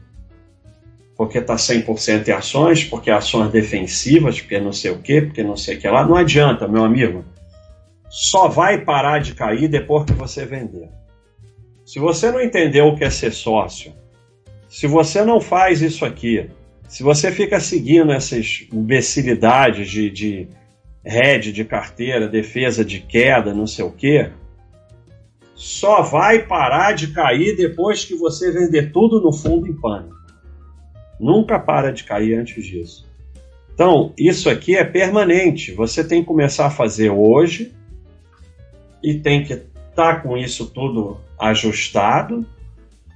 porque 1.15 1.37
está 1.37 1.57
100% 1.57 2.27
em 2.27 2.33
ações, 2.33 2.83
porque 2.83 3.11
ações 3.11 3.53
defensivas, 3.53 4.41
porque 4.41 4.59
não 4.59 4.73
sei 4.73 4.91
o 4.91 5.01
quê, 5.01 5.21
porque 5.21 5.43
não 5.43 5.55
sei 5.55 5.77
o 5.77 5.79
que 5.79 5.87
lá. 5.87 6.07
Não 6.07 6.17
adianta, 6.17 6.67
meu 6.67 6.83
amigo. 6.83 7.27
Só 8.09 8.49
vai 8.49 8.83
parar 8.83 9.19
de 9.19 9.35
cair 9.35 9.69
depois 9.69 10.07
que 10.07 10.15
você 10.15 10.47
vender. 10.47 10.89
Se 11.85 11.99
você 11.99 12.31
não 12.31 12.41
entendeu 12.41 12.87
o 12.87 12.97
que 12.97 13.05
é 13.05 13.11
ser 13.11 13.33
sócio, 13.33 13.93
se 14.67 14.87
você 14.87 15.23
não 15.23 15.43
faz 15.43 15.83
isso 15.83 16.07
aqui, 16.07 16.49
se 16.89 17.03
você 17.03 17.31
fica 17.31 17.61
seguindo 17.61 18.13
essas 18.13 18.67
imbecilidades 18.73 19.91
de, 19.91 20.09
de 20.09 20.49
head 21.07 21.53
de 21.53 21.65
carteira, 21.65 22.29
defesa 22.29 22.85
de 22.85 22.99
queda, 23.01 23.55
não 23.55 23.67
sei 23.67 23.85
o 23.85 23.93
quê, 23.93 24.31
só 25.55 26.03
vai 26.03 26.47
parar 26.47 26.93
de 26.93 27.09
cair 27.09 27.57
depois 27.57 28.05
que 28.05 28.15
você 28.15 28.51
vender 28.51 28.93
tudo 28.93 29.21
no 29.21 29.33
fundo 29.33 29.67
em 29.67 29.73
pânico. 29.73 30.17
Nunca 31.19 31.59
para 31.59 31.93
de 31.93 32.05
cair 32.05 32.35
antes 32.35 32.63
disso. 32.65 33.07
Então, 33.73 34.13
isso 34.19 34.51
aqui 34.51 34.77
é 34.77 34.85
permanente. 34.85 35.73
Você 35.73 36.03
tem 36.03 36.21
que 36.21 36.27
começar 36.27 36.67
a 36.67 36.71
fazer 36.71 37.11
hoje 37.11 37.73
e 39.03 39.15
tem 39.15 39.45
que 39.45 39.55
estar 39.55 39.71
tá 39.95 40.21
com 40.21 40.37
isso 40.37 40.67
tudo 40.67 41.19
ajustado. 41.39 42.45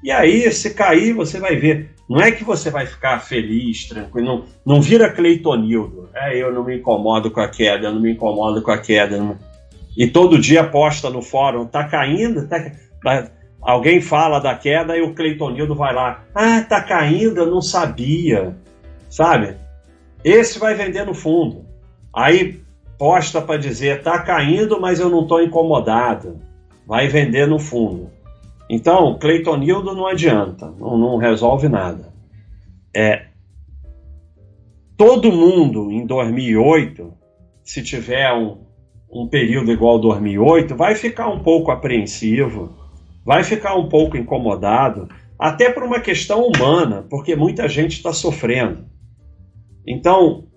E 0.02 0.10
aí, 0.10 0.50
se 0.50 0.72
cair, 0.72 1.12
você 1.12 1.38
vai 1.38 1.56
ver. 1.56 1.90
Não 2.08 2.20
é 2.20 2.32
que 2.32 2.42
você 2.42 2.70
vai 2.70 2.86
ficar 2.86 3.20
feliz, 3.20 3.86
tranquilo. 3.86 4.26
Não, 4.26 4.44
não 4.64 4.80
vira 4.80 5.12
Cleitonildo. 5.12 5.99
É, 6.14 6.36
eu 6.36 6.52
não 6.52 6.64
me 6.64 6.76
incomodo 6.78 7.30
com 7.30 7.40
a 7.40 7.48
queda, 7.48 7.86
eu 7.86 7.92
não 7.92 8.00
me 8.00 8.12
incomodo 8.12 8.62
com 8.62 8.70
a 8.70 8.78
queda. 8.78 9.16
Não... 9.16 9.36
E 9.96 10.06
todo 10.06 10.38
dia 10.38 10.64
posta 10.64 11.10
no 11.10 11.22
fórum, 11.22 11.66
tá 11.66 11.84
caindo, 11.84 12.46
tá, 12.48 12.72
Alguém 13.62 14.00
fala 14.00 14.40
da 14.40 14.54
queda 14.54 14.96
e 14.96 15.02
o 15.02 15.14
Cleitonildo 15.14 15.74
vai 15.74 15.94
lá. 15.94 16.24
Ah, 16.34 16.62
tá 16.62 16.80
caindo, 16.82 17.38
eu 17.38 17.50
não 17.50 17.60
sabia. 17.60 18.56
Sabe? 19.08 19.56
Esse 20.24 20.58
vai 20.58 20.74
vender 20.74 21.04
no 21.04 21.12
fundo. 21.12 21.66
Aí 22.12 22.62
posta 22.98 23.40
para 23.40 23.58
dizer 23.58 24.02
tá 24.02 24.18
caindo, 24.20 24.80
mas 24.80 24.98
eu 24.98 25.10
não 25.10 25.22
estou 25.22 25.42
incomodado. 25.42 26.40
Vai 26.86 27.08
vender 27.08 27.46
no 27.46 27.58
fundo. 27.58 28.10
Então, 28.68 29.18
Cleitonildo 29.18 29.94
não 29.94 30.06
adianta, 30.06 30.72
não, 30.78 30.96
não 30.96 31.16
resolve 31.16 31.68
nada. 31.68 32.08
É, 32.94 33.26
todo 35.00 35.32
mundo 35.32 35.90
em 35.90 36.04
2008, 36.04 37.10
se 37.64 37.82
tiver 37.82 38.30
um, 38.34 38.66
um 39.10 39.26
período 39.26 39.72
igual 39.72 39.98
2008, 39.98 40.76
vai 40.76 40.94
ficar 40.94 41.30
um 41.30 41.42
pouco 41.42 41.70
apreensivo, 41.70 42.76
vai 43.24 43.42
ficar 43.42 43.76
um 43.76 43.88
pouco 43.88 44.18
incomodado, 44.18 45.08
até 45.38 45.70
por 45.70 45.84
uma 45.84 46.00
questão 46.00 46.46
humana, 46.46 47.06
porque 47.08 47.34
muita 47.34 47.66
gente 47.66 47.92
está 47.92 48.12
sofrendo. 48.12 48.84
Então, 49.88 50.48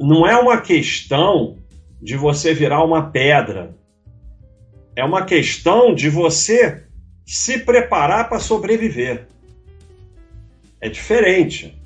não 0.00 0.26
é 0.26 0.34
uma 0.34 0.62
questão 0.62 1.58
de 2.00 2.16
você 2.16 2.54
virar 2.54 2.82
uma 2.82 3.10
pedra, 3.10 3.76
é 4.96 5.04
uma 5.04 5.26
questão 5.26 5.94
de 5.94 6.08
você 6.08 6.84
se 7.26 7.58
preparar 7.58 8.30
para 8.30 8.40
sobreviver. 8.40 9.28
É 10.80 10.88
diferente. 10.88 11.83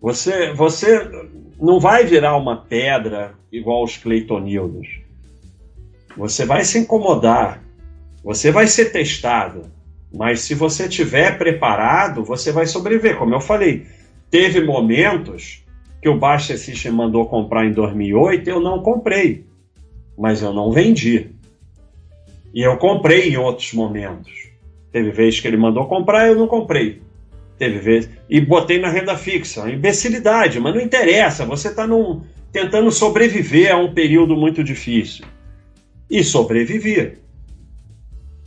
Você, 0.00 0.52
você 0.54 1.08
não 1.60 1.78
vai 1.78 2.04
virar 2.04 2.36
uma 2.36 2.56
pedra 2.56 3.34
igual 3.52 3.84
os 3.84 3.96
Cleitonildos. 3.96 5.00
Você 6.16 6.46
vai 6.46 6.64
se 6.64 6.78
incomodar. 6.78 7.62
Você 8.24 8.50
vai 8.50 8.66
ser 8.66 8.86
testado. 8.86 9.70
Mas 10.12 10.40
se 10.40 10.54
você 10.54 10.88
tiver 10.88 11.38
preparado, 11.38 12.24
você 12.24 12.50
vai 12.50 12.66
sobreviver. 12.66 13.16
Como 13.16 13.34
eu 13.34 13.40
falei, 13.40 13.86
teve 14.30 14.60
momentos 14.60 15.64
que 16.02 16.08
o 16.08 16.18
Baixa 16.18 16.56
System 16.56 16.92
mandou 16.92 17.26
comprar 17.26 17.66
em 17.66 17.72
2008, 17.72 18.48
eu 18.48 18.60
não 18.60 18.82
comprei. 18.82 19.44
Mas 20.18 20.42
eu 20.42 20.52
não 20.52 20.72
vendi. 20.72 21.30
E 22.52 22.62
eu 22.62 22.76
comprei 22.78 23.30
em 23.30 23.36
outros 23.36 23.72
momentos. 23.72 24.32
Teve 24.90 25.10
vezes 25.10 25.40
que 25.40 25.46
ele 25.46 25.56
mandou 25.56 25.86
comprar, 25.86 26.26
eu 26.26 26.36
não 26.36 26.48
comprei. 26.48 27.00
Teve. 27.60 28.08
E 28.30 28.40
botei 28.40 28.80
na 28.80 28.88
renda 28.88 29.14
fixa. 29.18 29.70
Imbecilidade, 29.70 30.58
mas 30.58 30.74
não 30.74 30.80
interessa. 30.80 31.44
Você 31.44 31.68
está 31.68 31.86
tentando 32.50 32.90
sobreviver 32.90 33.70
a 33.70 33.76
um 33.76 33.92
período 33.92 34.34
muito 34.34 34.64
difícil. 34.64 35.26
E 36.08 36.24
sobreviver. 36.24 37.18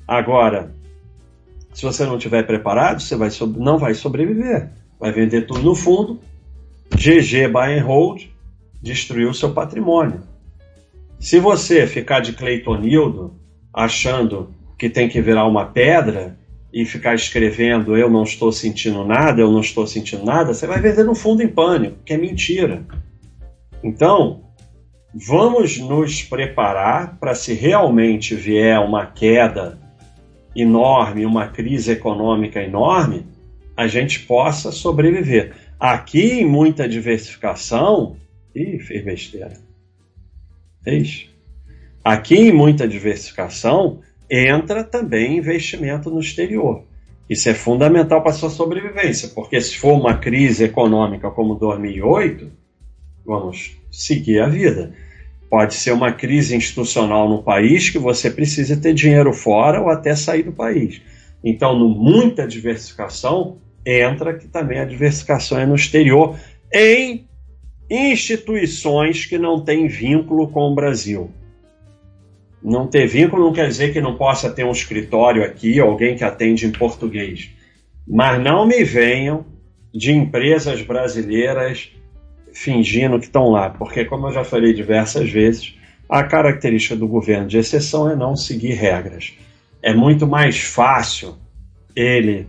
Agora, 0.08 0.74
se 1.75 1.86
você 1.86 2.08
não 2.08 2.17
estiver 2.17 2.41
preparado, 2.41 3.03
você 3.03 3.15
vai 3.15 3.29
não 3.55 3.77
vai 3.77 3.93
sobreviver. 3.93 4.72
Vai 5.00 5.12
vender 5.12 5.43
tudo 5.43 5.62
no 5.62 5.75
fundo. 5.75 6.20
GG 6.96 7.50
buy 7.50 7.77
and 7.77 7.84
hold, 7.84 8.24
destruiu 8.82 9.32
seu 9.32 9.53
patrimônio. 9.53 10.22
Se 11.20 11.39
você 11.39 11.86
ficar 11.86 12.20
de 12.20 12.34
Cleitonildo 12.34 13.36
achando 13.72 14.55
que 14.75 14.89
tem 14.89 15.08
que 15.08 15.22
virar 15.22 15.46
uma 15.46 15.67
pedra, 15.67 16.36
e 16.74 16.84
ficar 16.86 17.13
escrevendo 17.13 17.96
eu 17.96 18.10
não 18.10 18.24
estou 18.24 18.51
sentindo 18.51 19.06
nada, 19.06 19.39
eu 19.39 19.51
não 19.51 19.62
estou 19.62 19.86
sentindo 19.86 20.25
nada, 20.25 20.53
você 20.53 20.65
vai 20.65 20.82
vender 20.82 21.03
no 21.03 21.13
fundo 21.13 21.44
em 21.44 21.48
pânico, 21.48 22.00
que 22.03 22.13
é 22.13 22.18
mentira. 22.18 22.84
Então, 23.84 24.42
vamos 25.13 25.77
nos 25.77 26.24
preparar 26.24 27.18
para 27.20 27.36
se 27.36 27.53
realmente 27.53 28.34
vier 28.34 28.80
uma 28.80 29.06
queda 29.06 29.77
enorme, 30.56 31.25
uma 31.25 31.48
crise 31.48 31.92
econômica 31.92 32.62
enorme, 32.62 33.27
a 33.77 33.88
gente 33.88 34.22
possa 34.22 34.72
sobreviver. 34.72 35.53
Aqui, 35.80 36.39
em 36.39 36.46
muita 36.46 36.88
diversificação, 36.88 38.15
ih, 38.56 38.80
fez 38.80 39.03
besteira. 39.03 39.53
Fez. 40.84 41.30
Aqui, 42.03 42.36
em 42.36 42.52
muita 42.52 42.88
diversificação, 42.88 44.02
entra 44.34 44.84
também 44.84 45.38
investimento 45.38 46.10
no 46.10 46.19
exterior. 46.19 46.84
Isso 47.30 47.48
é 47.50 47.54
fundamental 47.54 48.22
para 48.22 48.32
a 48.32 48.34
sua 48.34 48.50
sobrevivência, 48.50 49.30
porque 49.30 49.62
se 49.62 49.78
for 49.78 49.93
uma 49.93 50.17
crise 50.17 50.63
econômica 50.63 51.30
como 51.30 51.56
2008, 51.56 52.52
vamos 53.24 53.78
seguir 53.91 54.39
a 54.39 54.48
vida. 54.48 54.93
Pode 55.50 55.76
ser 55.76 55.91
uma 55.91 56.12
crise 56.12 56.56
institucional 56.56 57.30
no 57.30 57.43
país 57.43 57.91
que 57.91 58.00
você 58.00 58.30
precisa 58.32 58.76
ter 58.76 58.93
dinheiro 58.93 59.32
fora 59.34 59.80
ou 59.80 59.89
até 59.89 60.15
sair 60.15 60.41
do 60.41 60.52
país. 60.52 61.00
Então, 61.43 61.78
no 61.78 61.89
muita 61.89 62.48
diversificação, 62.48 63.58
entra 63.86 64.34
que 64.34 64.48
também 64.48 64.80
a 64.80 64.86
diversificação 64.86 65.60
é 65.60 65.65
no 65.65 65.76
exterior, 65.76 66.36
em 66.74 67.28
instituições 67.88 69.26
que 69.26 69.38
não 69.38 69.63
têm 69.63 69.88
vínculo 69.88 70.48
com 70.48 70.72
o 70.72 70.76
Brasil. 70.76 71.30
Não 72.63 72.88
ter 72.88 73.06
vínculo 73.08 73.43
não 73.43 73.54
quer 73.54 73.67
dizer 73.67 73.91
que 73.91 73.99
não 73.99 74.15
possa 74.15 74.49
ter 74.49 74.63
um 74.63 74.71
escritório 74.71 75.43
aqui, 75.43 75.80
alguém 75.80 76.15
que 76.15 76.23
atende 76.23 76.65
em 76.65 76.71
português. 76.71 77.49
Mas 78.08 78.41
não 78.41 78.65
me 78.65 78.84
venham 78.84 79.45
de 79.93 80.12
empresas 80.13 80.82
brasileiras 80.82 81.91
fingindo 82.54 83.19
que 83.19 83.26
estão 83.26 83.49
lá, 83.49 83.69
porque, 83.69 84.06
como 84.06 84.28
eu 84.28 84.32
já 84.32 84.43
falei 84.43 84.73
diversas 84.73 85.30
vezes, 85.30 85.76
a 86.08 86.23
característica 86.23 86.95
do 86.95 87.08
governo 87.08 87.47
de 87.47 87.58
exceção 87.58 88.10
é 88.10 88.15
não 88.15 88.36
seguir 88.36 88.73
regras. 88.73 89.34
É 89.82 89.93
muito 89.93 90.26
mais 90.26 90.60
fácil 90.60 91.36
ele 91.95 92.47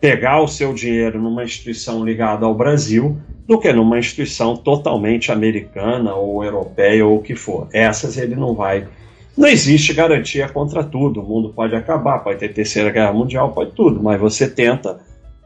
pegar 0.00 0.42
o 0.42 0.48
seu 0.48 0.74
dinheiro 0.74 1.20
numa 1.20 1.44
instituição 1.44 2.04
ligada 2.04 2.44
ao 2.44 2.54
Brasil 2.54 3.16
do 3.46 3.58
que 3.58 3.72
numa 3.72 3.98
instituição 3.98 4.56
totalmente 4.56 5.30
americana 5.30 6.14
ou 6.14 6.42
europeia 6.42 7.06
ou 7.06 7.18
o 7.18 7.22
que 7.22 7.36
for. 7.36 7.68
Essas 7.72 8.16
ele 8.16 8.34
não 8.34 8.54
vai. 8.54 8.88
Não 9.36 9.46
existe 9.46 9.94
garantia 9.94 10.48
contra 10.48 10.82
tudo. 10.82 11.20
O 11.20 11.28
mundo 11.28 11.52
pode 11.54 11.76
acabar, 11.76 12.18
pode 12.18 12.40
ter 12.40 12.52
terceira 12.52 12.90
guerra 12.90 13.12
mundial, 13.12 13.52
pode 13.52 13.70
tudo, 13.72 14.02
mas 14.02 14.20
você 14.20 14.50
tenta 14.50 14.98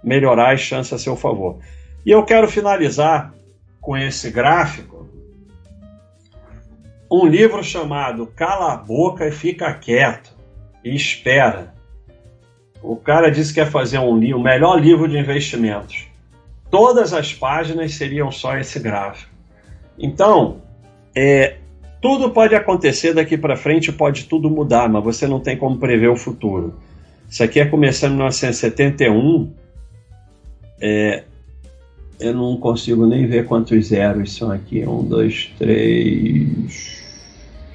melhorar 0.03 0.55
as 0.55 0.61
chances 0.61 0.93
a 0.95 0.99
seu 0.99 1.15
favor. 1.15 1.59
E 2.07 2.11
eu 2.11 2.25
quero 2.25 2.49
finalizar 2.49 3.35
com 3.81 3.97
esse 3.97 4.31
gráfico. 4.31 5.07
Um 7.13 7.27
livro 7.27 7.63
chamado 7.63 8.27
Cala 8.29 8.73
a 8.73 8.77
Boca 8.77 9.27
e 9.27 9.33
Fica 9.33 9.75
Quieto 9.75 10.35
e 10.83 10.95
Espera. 10.95 11.75
O 12.83 12.97
cara 12.97 13.31
disse 13.31 13.53
que 13.53 13.61
quer 13.61 13.71
fazer 13.71 13.99
um 13.99 14.15
o 14.15 14.43
melhor 14.43 14.81
livro 14.81 15.07
de 15.07 15.19
investimentos 15.19 16.10
todas 16.71 17.13
as 17.13 17.35
páginas 17.35 17.95
seriam 17.95 18.31
só 18.31 18.57
esse 18.57 18.79
gráfico. 18.79 19.31
Então, 19.99 20.63
é, 21.15 21.57
tudo 22.01 22.31
pode 22.31 22.55
acontecer 22.55 23.13
daqui 23.13 23.37
para 23.37 23.57
frente, 23.57 23.93
pode 23.93 24.25
tudo 24.25 24.49
mudar, 24.49 24.89
mas 24.89 25.05
você 25.05 25.27
não 25.27 25.41
tem 25.41 25.57
como 25.57 25.77
prever 25.79 26.09
o 26.09 26.17
futuro. 26.17 26.75
Isso 27.29 27.43
aqui 27.43 27.61
é 27.61 27.67
começando 27.67 28.13
em 28.13 28.17
1971. 28.17 29.53
É, 30.81 31.25
eu 32.19 32.35
não 32.35 32.57
consigo 32.57 33.07
nem 33.07 33.27
ver 33.27 33.47
quantos 33.47 33.87
zeros 33.87 34.35
são 34.35 34.51
aqui. 34.51 34.87
Um, 34.87 35.03
dois, 35.03 35.53
três. 35.59 37.01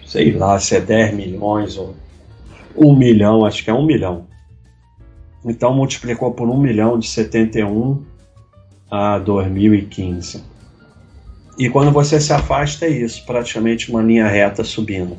Sei 0.06 0.32
lá 0.32 0.60
se 0.60 0.76
é 0.76 0.82
10 0.82 1.14
milhões 1.14 1.78
ou 1.78 1.96
um 2.76 2.96
milhão, 2.96 3.46
acho 3.46 3.64
que 3.64 3.70
é 3.70 3.74
um 3.74 3.86
milhão. 3.86 4.28
Então 5.44 5.74
multiplicou 5.74 6.32
por 6.32 6.50
um 6.50 6.60
milhão 6.60 6.98
de 6.98 7.08
71 7.08 8.04
a 8.90 9.18
2015. 9.20 10.44
E 11.58 11.70
quando 11.70 11.92
você 11.92 12.20
se 12.20 12.34
afasta, 12.34 12.86
é 12.86 12.90
isso, 12.90 13.26
praticamente 13.26 13.90
uma 13.90 14.02
linha 14.02 14.28
reta 14.28 14.64
subindo. 14.64 15.18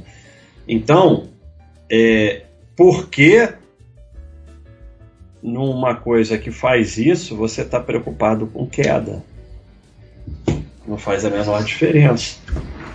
Então, 0.69 1.29
é, 1.91 2.43
por 2.77 3.09
que 3.09 3.49
numa 5.43 5.95
coisa 5.95 6.37
que 6.37 6.51
faz 6.51 6.99
isso 6.99 7.37
você 7.37 7.63
está 7.63 7.81
preocupado 7.81 8.47
com 8.47 8.67
queda? 8.67 9.23
Não 10.87 10.99
faz 10.99 11.25
a 11.25 11.31
menor 11.31 11.63
diferença. 11.65 12.39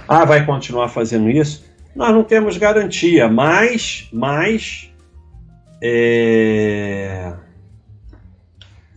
Ah, 0.07 0.25
vai 0.25 0.45
continuar 0.45 0.89
fazendo 0.89 1.29
isso? 1.29 1.65
Nós 1.95 2.13
não 2.13 2.23
temos 2.23 2.57
garantia, 2.57 3.27
mas, 3.27 4.07
mas 4.13 4.89
é, 5.81 7.34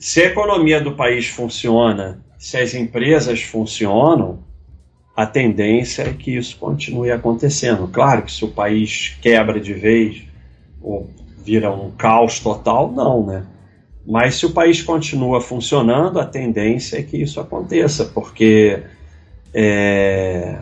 se 0.05 0.21
a 0.21 0.27
economia 0.27 0.83
do 0.83 0.93
país 0.93 1.29
funciona, 1.29 2.23
se 2.37 2.59
as 2.59 2.75
empresas 2.75 3.41
funcionam, 3.41 4.41
a 5.17 5.25
tendência 5.25 6.03
é 6.03 6.13
que 6.13 6.37
isso 6.37 6.59
continue 6.59 7.11
acontecendo. 7.11 7.89
Claro 7.89 8.21
que 8.21 8.31
se 8.31 8.45
o 8.45 8.49
país 8.49 9.17
quebra 9.23 9.59
de 9.59 9.73
vez 9.73 10.25
ou 10.83 11.09
vira 11.43 11.73
um 11.73 11.91
caos 11.91 12.39
total, 12.39 12.93
não, 12.93 13.25
né? 13.25 13.47
Mas 14.07 14.35
se 14.35 14.45
o 14.45 14.53
país 14.53 14.83
continua 14.83 15.41
funcionando, 15.41 16.21
a 16.21 16.27
tendência 16.27 16.99
é 16.99 17.03
que 17.03 17.17
isso 17.17 17.41
aconteça, 17.41 18.05
porque 18.05 18.83
é, 19.55 20.59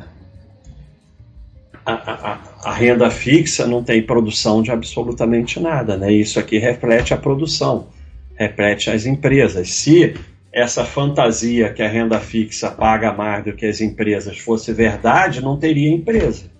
a, 1.85 1.93
a, 1.95 2.39
a, 2.63 2.73
renda 2.73 3.11
fixa 3.11 3.67
não 3.67 3.83
tem 3.83 4.01
produção 4.01 4.63
de 4.63 4.71
absolutamente 4.71 5.59
nada, 5.59 5.97
né? 5.97 6.13
Isso 6.13 6.39
aqui 6.39 6.59
reflete 6.59 7.13
a 7.13 7.17
produção 7.17 7.89
repete 8.37 8.91
as 8.91 9.07
empresas. 9.07 9.71
Se 9.71 10.15
essa 10.53 10.85
fantasia 10.85 11.73
que 11.73 11.83
a 11.83 11.89
renda 11.89 12.21
fixa 12.21 12.71
paga 12.71 13.13
mais 13.13 13.45
do 13.45 13.55
que 13.55 13.65
as 13.65 13.81
empresas 13.81 14.39
fosse 14.39 14.73
verdade, 14.73 15.41
não 15.41 15.57
teria 15.57 15.91
empresa. 15.91 16.51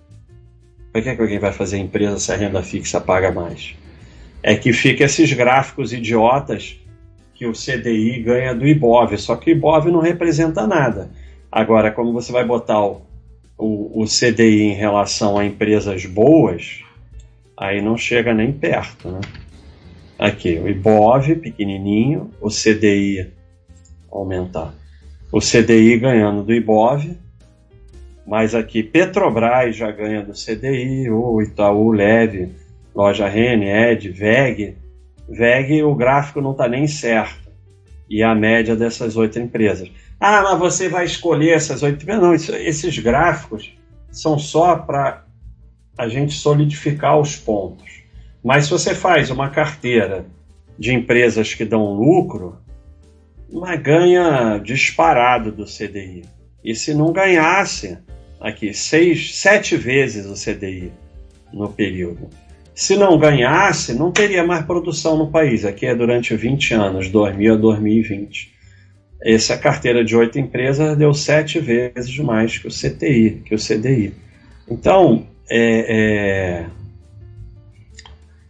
Por 0.91 1.01
que, 1.01 1.15
que 1.15 1.21
alguém 1.21 1.39
vai 1.39 1.51
fazer 1.51 1.77
empresa 1.77 2.19
se 2.19 2.31
a 2.31 2.35
renda 2.35 2.63
fixa 2.63 2.99
paga 2.99 3.31
mais? 3.31 3.75
É 4.41 4.55
que 4.55 4.73
fica 4.73 5.03
esses 5.03 5.31
gráficos 5.33 5.93
idiotas 5.93 6.79
que 7.35 7.45
o 7.45 7.53
CDI 7.53 8.21
ganha 8.21 8.53
do 8.53 8.67
IBOV, 8.67 9.17
só 9.17 9.35
que 9.35 9.51
o 9.51 9.55
IBOV 9.55 9.91
não 9.91 9.99
representa 9.99 10.67
nada. 10.67 11.09
Agora, 11.51 11.91
como 11.91 12.11
você 12.11 12.31
vai 12.31 12.45
botar 12.45 12.83
o, 12.83 13.01
o, 13.57 14.03
o 14.03 14.05
CDI 14.05 14.63
em 14.63 14.73
relação 14.73 15.37
a 15.37 15.45
empresas 15.45 16.05
boas, 16.05 16.81
aí 17.55 17.81
não 17.81 17.97
chega 17.97 18.33
nem 18.33 18.51
perto, 18.51 19.09
né? 19.09 19.21
Aqui, 20.23 20.57
o 20.57 20.69
IBOV 20.69 21.35
pequenininho, 21.35 22.31
o 22.39 22.47
CDI 22.47 23.29
aumentar. 24.09 24.73
O 25.29 25.39
CDI 25.41 25.99
ganhando 25.99 26.43
do 26.43 26.53
IBOV, 26.53 27.17
mas 28.25 28.55
aqui 28.55 28.81
Petrobras 28.81 29.75
já 29.75 29.91
ganha 29.91 30.23
do 30.23 30.31
CDI, 30.31 31.09
o 31.09 31.41
Itaú 31.41 31.91
Leve, 31.91 32.55
Loja 32.95 33.27
Rene, 33.27 33.65
Ed, 33.65 34.09
VEG. 34.11 34.77
VEG 35.27 35.83
o 35.83 35.93
gráfico 35.93 36.39
não 36.39 36.53
está 36.53 36.69
nem 36.69 36.87
certo. 36.87 37.51
E 38.09 38.23
a 38.23 38.33
média 38.33 38.77
dessas 38.77 39.17
oito 39.17 39.37
empresas. 39.37 39.91
Ah, 40.17 40.41
mas 40.41 40.57
você 40.57 40.87
vai 40.87 41.03
escolher 41.03 41.49
essas 41.49 41.83
oito 41.83 42.01
empresas. 42.01 42.23
Não, 42.23 42.33
isso, 42.33 42.55
esses 42.55 42.97
gráficos 42.97 43.77
são 44.09 44.39
só 44.39 44.77
para 44.77 45.25
a 45.97 46.07
gente 46.07 46.33
solidificar 46.33 47.19
os 47.19 47.35
pontos. 47.35 48.02
Mas 48.43 48.65
se 48.65 48.71
você 48.71 48.93
faz 48.93 49.29
uma 49.29 49.49
carteira 49.49 50.25
de 50.77 50.93
empresas 50.93 51.53
que 51.53 51.63
dão 51.63 51.93
lucro, 51.93 52.57
mas 53.51 53.81
ganha 53.81 54.57
disparado 54.57 55.51
do 55.51 55.65
CDI. 55.65 56.23
E 56.63 56.75
se 56.75 56.93
não 56.93 57.13
ganhasse, 57.13 57.97
aqui, 58.39 58.73
seis, 58.73 59.35
sete 59.35 59.77
vezes 59.77 60.25
o 60.25 60.33
CDI 60.33 60.91
no 61.53 61.69
período. 61.69 62.29
Se 62.73 62.95
não 62.95 63.17
ganhasse, 63.17 63.93
não 63.93 64.11
teria 64.11 64.43
mais 64.43 64.65
produção 64.65 65.15
no 65.15 65.29
país. 65.29 65.63
Aqui 65.63 65.85
é 65.85 65.95
durante 65.95 66.35
20 66.35 66.73
anos, 66.73 67.09
2000 67.09 67.53
a 67.53 67.57
2020. 67.57 68.51
Essa 69.21 69.57
carteira 69.57 70.03
de 70.03 70.15
oito 70.15 70.39
empresas 70.39 70.97
deu 70.97 71.13
sete 71.13 71.59
vezes 71.59 72.17
mais 72.17 72.57
que 72.57 72.67
o 72.67 72.71
CTI, 72.71 73.43
que 73.45 73.55
o 73.55 73.57
CDI. 73.57 74.13
Então, 74.67 75.27
é, 75.49 76.65
é, 76.65 76.65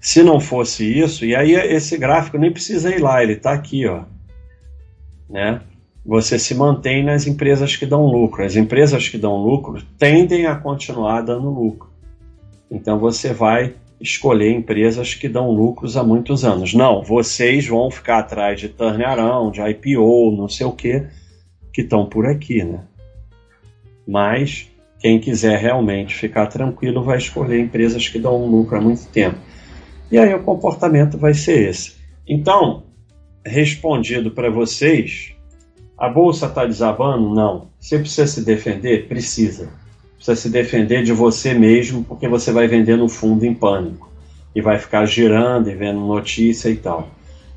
se 0.03 0.21
não 0.21 0.39
fosse 0.39 0.85
isso, 0.99 1.25
e 1.25 1.35
aí 1.35 1.53
esse 1.53 1.97
gráfico 1.97 2.37
nem 2.37 2.51
precisa 2.51 2.93
ir 2.93 2.99
lá, 2.99 3.23
ele 3.23 3.33
está 3.33 3.53
aqui, 3.53 3.87
ó 3.87 4.03
né? 5.33 5.61
Você 6.05 6.37
se 6.37 6.53
mantém 6.53 7.03
nas 7.03 7.25
empresas 7.25 7.75
que 7.75 7.85
dão 7.85 8.05
lucro. 8.05 8.45
As 8.45 8.55
empresas 8.55 9.09
que 9.09 9.17
dão 9.17 9.37
lucro 9.37 9.81
tendem 9.97 10.45
a 10.45 10.55
continuar 10.55 11.21
dando 11.21 11.49
lucro. 11.49 11.89
Então 12.69 12.99
você 12.99 13.33
vai 13.33 13.73
escolher 13.99 14.51
empresas 14.51 15.15
que 15.15 15.27
dão 15.27 15.49
lucros 15.49 15.97
há 15.97 16.03
muitos 16.03 16.45
anos. 16.45 16.73
Não, 16.73 17.01
vocês 17.01 17.65
vão 17.65 17.89
ficar 17.89 18.19
atrás 18.19 18.59
de 18.59 18.69
turnaround, 18.69 19.55
de 19.55 19.69
IPO, 19.69 20.35
não 20.37 20.47
sei 20.47 20.67
o 20.67 20.71
que, 20.71 21.03
que 21.71 21.81
estão 21.81 22.05
por 22.05 22.25
aqui, 22.25 22.63
né? 22.63 22.81
Mas 24.05 24.69
quem 24.99 25.19
quiser 25.19 25.57
realmente 25.57 26.13
ficar 26.13 26.47
tranquilo 26.47 27.01
vai 27.01 27.17
escolher 27.17 27.59
empresas 27.59 28.07
que 28.07 28.19
dão 28.19 28.45
lucro 28.45 28.77
há 28.77 28.81
muito 28.81 29.07
tempo. 29.07 29.37
E 30.13 30.19
aí 30.19 30.31
o 30.31 30.43
comportamento 30.43 31.17
vai 31.17 31.33
ser 31.33 31.69
esse. 31.71 31.93
Então, 32.27 32.83
respondido 33.43 34.29
para 34.29 34.47
vocês, 34.47 35.33
a 35.97 36.07
bolsa 36.07 36.45
está 36.45 36.67
desabando? 36.67 37.33
Não. 37.33 37.69
Você 37.79 37.97
precisa 37.97 38.27
se 38.27 38.45
defender? 38.45 39.07
Precisa. 39.07 39.71
Precisa 40.13 40.35
se 40.35 40.49
defender 40.49 41.03
de 41.03 41.11
você 41.11 41.55
mesmo, 41.55 42.03
porque 42.03 42.27
você 42.27 42.51
vai 42.51 42.67
vender 42.67 42.95
no 42.95 43.09
fundo 43.09 43.43
em 43.43 43.55
pânico. 43.55 44.07
E 44.53 44.61
vai 44.61 44.77
ficar 44.77 45.03
girando 45.07 45.71
e 45.71 45.73
vendo 45.73 45.99
notícia 46.01 46.69
e 46.69 46.75
tal. 46.75 47.09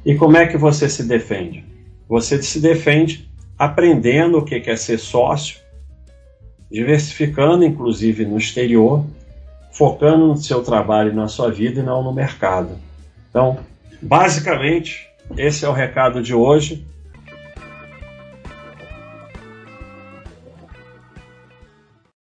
E 0.02 0.14
como 0.14 0.38
é 0.38 0.46
que 0.46 0.56
você 0.56 0.88
se 0.88 1.04
defende? 1.04 1.62
Você 2.08 2.42
se 2.42 2.58
defende 2.58 3.28
aprendendo 3.58 4.38
o 4.38 4.44
que 4.46 4.54
é 4.54 4.76
ser 4.76 4.98
sócio, 4.98 5.58
diversificando 6.72 7.66
inclusive 7.66 8.24
no 8.24 8.38
exterior, 8.38 9.04
focando 9.76 10.28
no 10.28 10.36
seu 10.38 10.62
trabalho 10.62 11.14
na 11.14 11.28
sua 11.28 11.50
vida 11.50 11.80
e 11.80 11.82
não 11.82 12.02
no 12.02 12.10
mercado. 12.10 12.78
Então, 13.28 13.58
basicamente, 14.00 15.06
esse 15.36 15.66
é 15.66 15.68
o 15.68 15.72
recado 15.72 16.22
de 16.22 16.34
hoje. 16.34 16.86